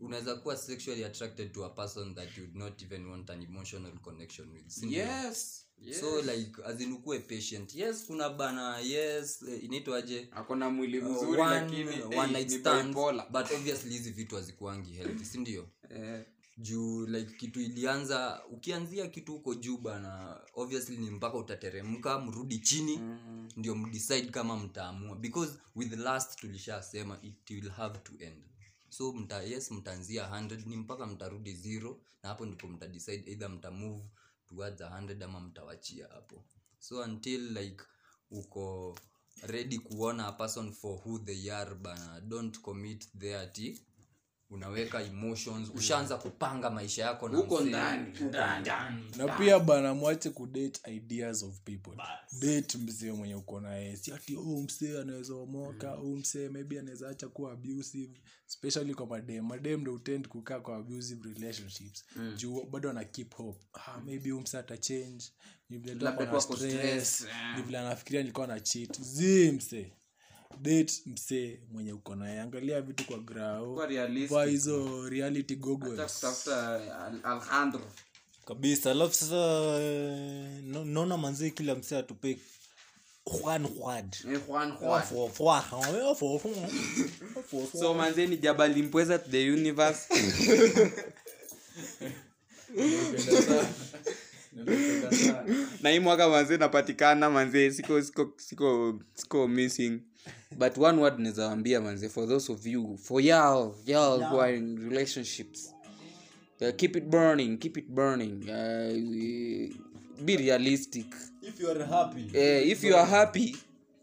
[0.00, 3.92] Unaweza kuwa sexually attracted to a person that you would not even want an emotional
[3.92, 4.68] connection with.
[4.68, 4.98] Si ndio?
[5.04, 6.00] yes yes.
[6.00, 7.74] so like azinukue ukuwe patient.
[7.74, 12.50] Yes kuna bana yes eh, inaitwaje akona mwili Uh, mzuri one- lakini one eh, night
[12.60, 12.94] stand,
[13.30, 15.68] but obviously hizi vitu hazikuangi healthy si ndio?
[15.90, 16.24] Eh,
[16.58, 22.96] juu like kitu ilianza ukianzia kitu huko juu bana obviously ni mpaka utateremka mrudi chini
[22.96, 23.48] mm.
[23.56, 25.16] ndio mdecide kama mtaamua.
[25.16, 28.42] Because with last tulishasema it will have to end.
[28.88, 34.02] So mta yes mtaanzia 100 ni mpaka mtarudi zero na hapo ndipo mtadecide either mtamove
[34.52, 36.44] towards 100 ama mtawachia hapo.
[36.78, 37.84] So until like
[38.30, 38.98] uko
[39.42, 43.80] ready kuona a person for who they are bana don't commit there ati
[44.52, 48.12] unaweka emotions ushaanza kupanga maisha yako na huko ndani
[49.16, 51.90] na pia bana mwache kudate ideas of people.
[52.40, 53.96] Date msee mwenye uko naye.
[53.96, 56.16] Si ati oh, msee anaweza omoka mm.
[56.18, 58.20] msee maybe anaweza acha kuwa abusive.
[58.48, 59.44] Especially kwa madem.
[59.46, 62.04] Madem ndo utend kukaa kwa abusive relationships.
[62.16, 62.34] Mm.
[62.36, 63.64] juu bado ana keep hope.
[63.74, 65.24] Ah, maybe huyu msee atachange
[65.70, 67.14] ni vile tu Labda ako na tu ako stress.
[67.14, 67.26] stress,
[67.56, 69.00] ni vile anafikiria nilikuwa na cheat.
[69.00, 69.92] Zi msee
[70.60, 72.40] date msee mwenye uko naye.
[72.40, 73.72] Angalia vitu kwa grao.
[73.74, 74.30] Kuwa realistic.
[74.30, 75.56] vaa hizo reality
[78.44, 78.90] kabisa.
[78.90, 79.36] Alafu sasa
[79.80, 82.38] eh, no- naona manzee kila msee atupe
[83.24, 84.26] so.
[84.32, 84.40] Eh,
[87.50, 90.06] fo- so manzeni jabali mpweza to the universe.
[95.82, 100.00] Na hii mwaka manzee napatikana manzee siko siko siko siko missing
[100.58, 104.88] but one word nizawambia manze for those of you for y'all y'all who are in
[104.90, 105.74] relationships
[106.60, 108.48] uh, keep it burning keep it burning.
[108.50, 109.92] Uh,
[110.24, 111.06] be realistic.
[111.42, 113.56] If you are happy, uh, if you are happy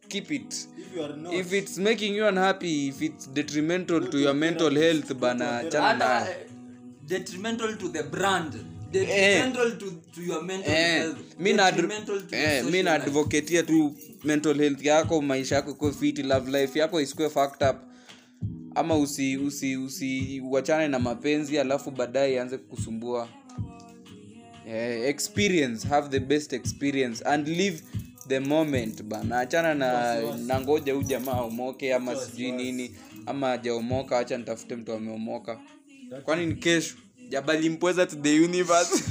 [0.09, 0.67] keep it.
[0.77, 4.73] If you are not, if it's making you unhappy if it's detrimental to your mental
[4.75, 6.33] health bana chana eh,
[7.07, 8.53] detrimental to the brand
[8.93, 9.43] Eh,
[11.39, 11.53] mi
[12.31, 13.05] eh, mi social na life.
[13.05, 17.75] advocatea tu mental health yako maisha yako iko fiti love life yako isikue factup up.
[18.75, 23.27] Ama usi usi usi uachane na mapenzi alafu baadaye ianze kusumbua
[24.67, 27.81] eh, experience have the best experience and live
[28.27, 29.39] the moment bana.
[29.39, 32.91] Achana na na ngoja huu jamaa aomoke ama sijui nini
[33.25, 35.59] ama ajaomoka acha nitafute mtu ameomoka.
[36.23, 36.95] Kwani ni kesho
[37.29, 39.03] jabali mpweza to the universe.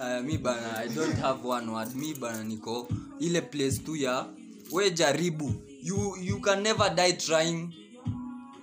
[0.00, 1.94] Uh, mi bana i don't have one word.
[1.94, 2.88] Mi bana niko
[3.20, 4.26] ile place tu ya
[4.72, 5.52] we jaribu.
[5.82, 7.68] You, you can never die trying.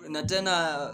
[0.09, 0.93] Na tena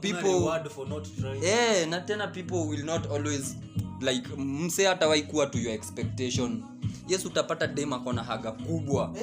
[0.00, 1.44] people reward for not trying.
[1.44, 3.56] eh, na tena people will not always
[4.00, 6.62] like mse hatawaikuwa to your expectation
[7.08, 9.14] yes utapata dem akona haga kubwa.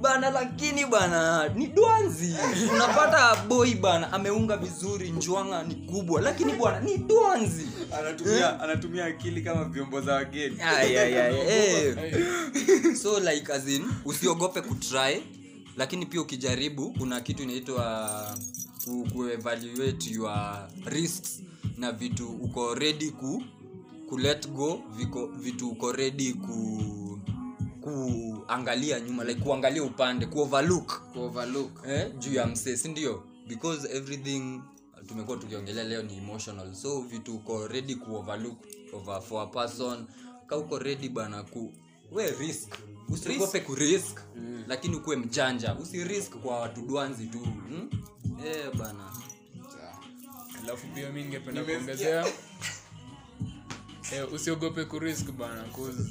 [0.00, 2.34] Bana lakini bana ni dwanzi.
[2.74, 6.20] Unapata boy bana ameunga vizuri njwanga ni kubwa.
[6.20, 7.66] Lakini bwana ni dwanzi.
[7.98, 10.56] Anatumia anatumia akili kama vyombo za wageni.
[11.50, 11.96] Eh.
[12.96, 15.22] so like as in usiogope kutry
[15.76, 18.36] lakini pia ukijaribu kuna kitu inaitwa
[18.84, 21.42] ku, kuevaluate your risks
[21.76, 23.42] na vitu uko ready ku,
[24.08, 26.82] ku let go viko, vitu uko ready ku
[27.80, 31.84] kuangalia nyuma like kuangalia upande kuoverlook overlook.
[31.88, 34.60] Eh, juu ya msee sindio because everything
[35.06, 36.74] tumekuwa tukiongelea leo ni emotional.
[36.74, 38.58] So vitu uko ready ku overlook
[38.92, 40.06] over for a person
[40.46, 41.72] ka uko ready bana ku
[42.12, 42.74] we risk.
[43.08, 44.64] Usiogope ku risk mm.
[44.68, 45.74] lakini ukuwe mjanja.
[45.74, 47.90] Usirisk kwa watu dwanzi tu hmm?
[48.46, 49.10] eh, bana.
[50.62, 52.26] Alafu pia mi ningependa kuongezea.
[54.12, 56.02] Eh, usiogope kurisk bana 'cause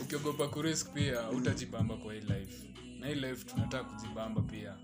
[0.00, 2.66] ukiogopa kurisk pia utajibamba kwa hii life.
[3.00, 4.74] Na hii life tunataka kujibamba pia.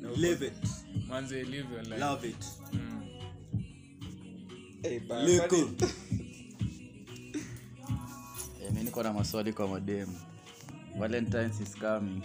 [0.00, 0.68] Na Live it,
[1.08, 1.98] manze live your life.
[1.98, 2.44] Love it.
[2.72, 3.02] Mm.
[5.24, 5.48] Live.
[8.64, 10.20] Eh, mi niko na maswali kwa mademu.
[10.98, 12.22] Valentines is coming.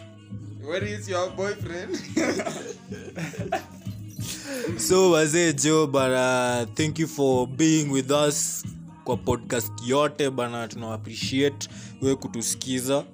[0.67, 1.97] Where is your boyfriend?
[4.77, 8.63] So wazee jo bara thank you for being with us
[9.07, 11.69] kwa podcast yote bana tuna appreciate
[12.01, 13.05] we kutusikiza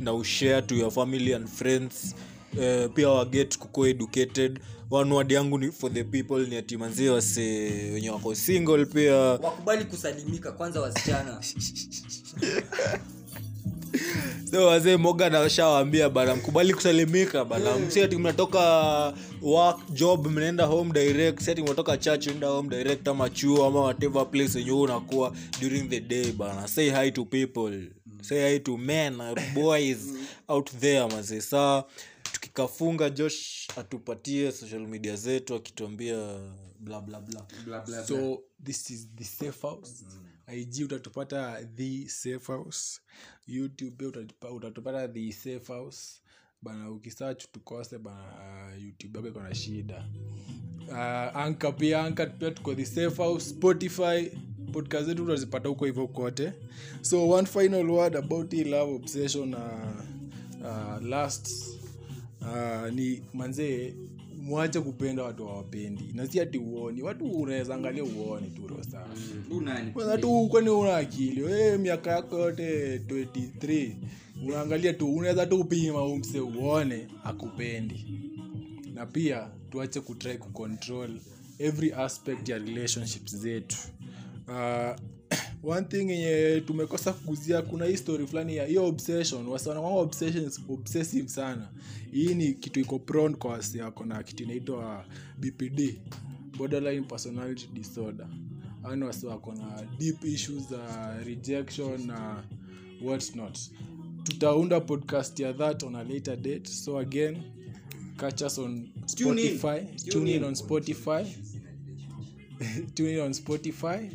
[0.00, 2.14] na ushare to your family and friends.
[2.52, 4.60] Uh, pia waget kuko educated.
[4.90, 7.40] One word yangu ni for the people ni ati manzie wase
[7.94, 9.16] wenye wako single pia.
[9.16, 11.40] Wakubali kusalimika kwanza wasichana
[14.50, 17.78] so wazee moga nashawambia bana mkubali kusalimika bana.
[17.78, 21.40] Msiati mnatoka work job mnaenda home direct.
[21.40, 26.00] Siati mnatoka church enda home direct ama chuo ama whatever place yenye unakuwa during the
[26.00, 26.68] day bana.
[26.68, 27.80] Say hi to people.
[28.22, 29.18] Say hi to men
[29.54, 29.98] boys
[30.48, 31.84] out there mazee saa
[32.32, 36.16] tukikafunga josh atupatie social media zetu akituambia
[36.80, 38.06] blablabla bla bla.
[38.06, 40.04] So this is the safe house
[40.56, 43.00] ig utatupata the safe house.
[43.46, 44.06] Youtube
[44.54, 46.20] utatupata the safe house.
[46.62, 48.24] Bana ukisach tukose bana
[48.74, 50.04] uh, youtube yako iko na shida.
[50.88, 54.30] Uh, anka pia anka pia tuko the safe house spotify
[54.72, 56.52] podcast zetu utazipata huko hivyo kote.
[57.02, 59.60] So one final word about hii love obsession uh,
[60.60, 61.48] uh, last
[62.40, 63.94] uh, ni manzee
[64.42, 66.04] mwache kupenda watu hawapendi.
[66.14, 67.02] Na si ati uoni.
[67.02, 69.06] Watu unaweza angalia uone tu rosa.
[69.92, 71.46] Kwanza tu kwani una akili?
[71.48, 73.90] Hey, miaka yako yote 23
[74.46, 78.06] unaangalia tu unaweza tu kupima umse uone akupendi
[78.94, 81.10] na pia tuache kutrai kucontrol
[81.58, 83.76] every aspect ya relationships zetu.
[84.48, 84.96] Uh,
[85.62, 90.60] one thing yenye tumekosa kuguzia kuna hii story fulani ya hiyo obsession wasanakwanga obsession is
[90.68, 91.68] obsessive sana.
[92.12, 95.04] Hii ni kitu iko prone kwa wasi yako na kitu inaitwa
[95.38, 95.94] bpd
[96.58, 98.26] borderline personality disorder.
[98.84, 102.44] Ani wasi wako na deep issues za rejection na
[103.04, 103.58] what not.
[104.22, 106.68] Tutaunda podcast ya that on a later date.
[106.70, 107.42] So again
[108.16, 109.96] catch us on spotify.
[110.10, 111.24] Tune in on spotify.
[112.94, 114.10] Tune in on spotify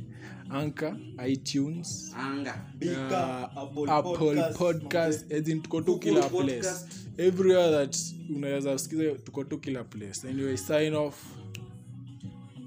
[0.49, 0.95] anchor
[1.27, 5.25] itunes uh, apple podcast
[5.63, 6.69] tuko tu kila place.
[7.17, 7.97] Everywhere that
[8.35, 10.27] unaweza sikiza tuko tu kila place.
[10.29, 11.15] Anyway sign off.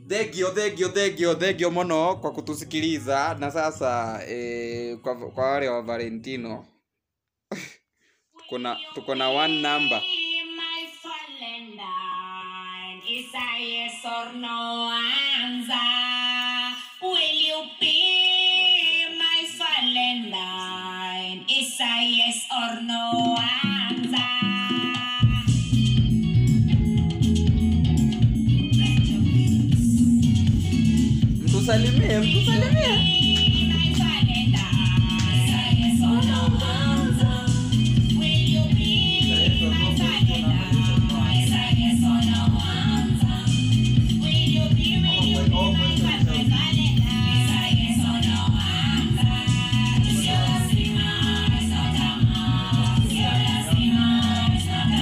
[0.08, 3.36] Thegio thegio thegio thegio muno kwa kutusikiliza.
[3.40, 6.66] Na sasa eh, kwa, kwa wale wa valentino.
[8.38, 10.02] Tuko na tuko na one number.
[17.02, 17.29] A
[17.62, 18.80] yes or no answer.
[18.80, 21.44] Will you be my Valentine?
[21.48, 24.30] Is a yes or no answer.
[31.44, 33.19] mtusalimie mtusalimie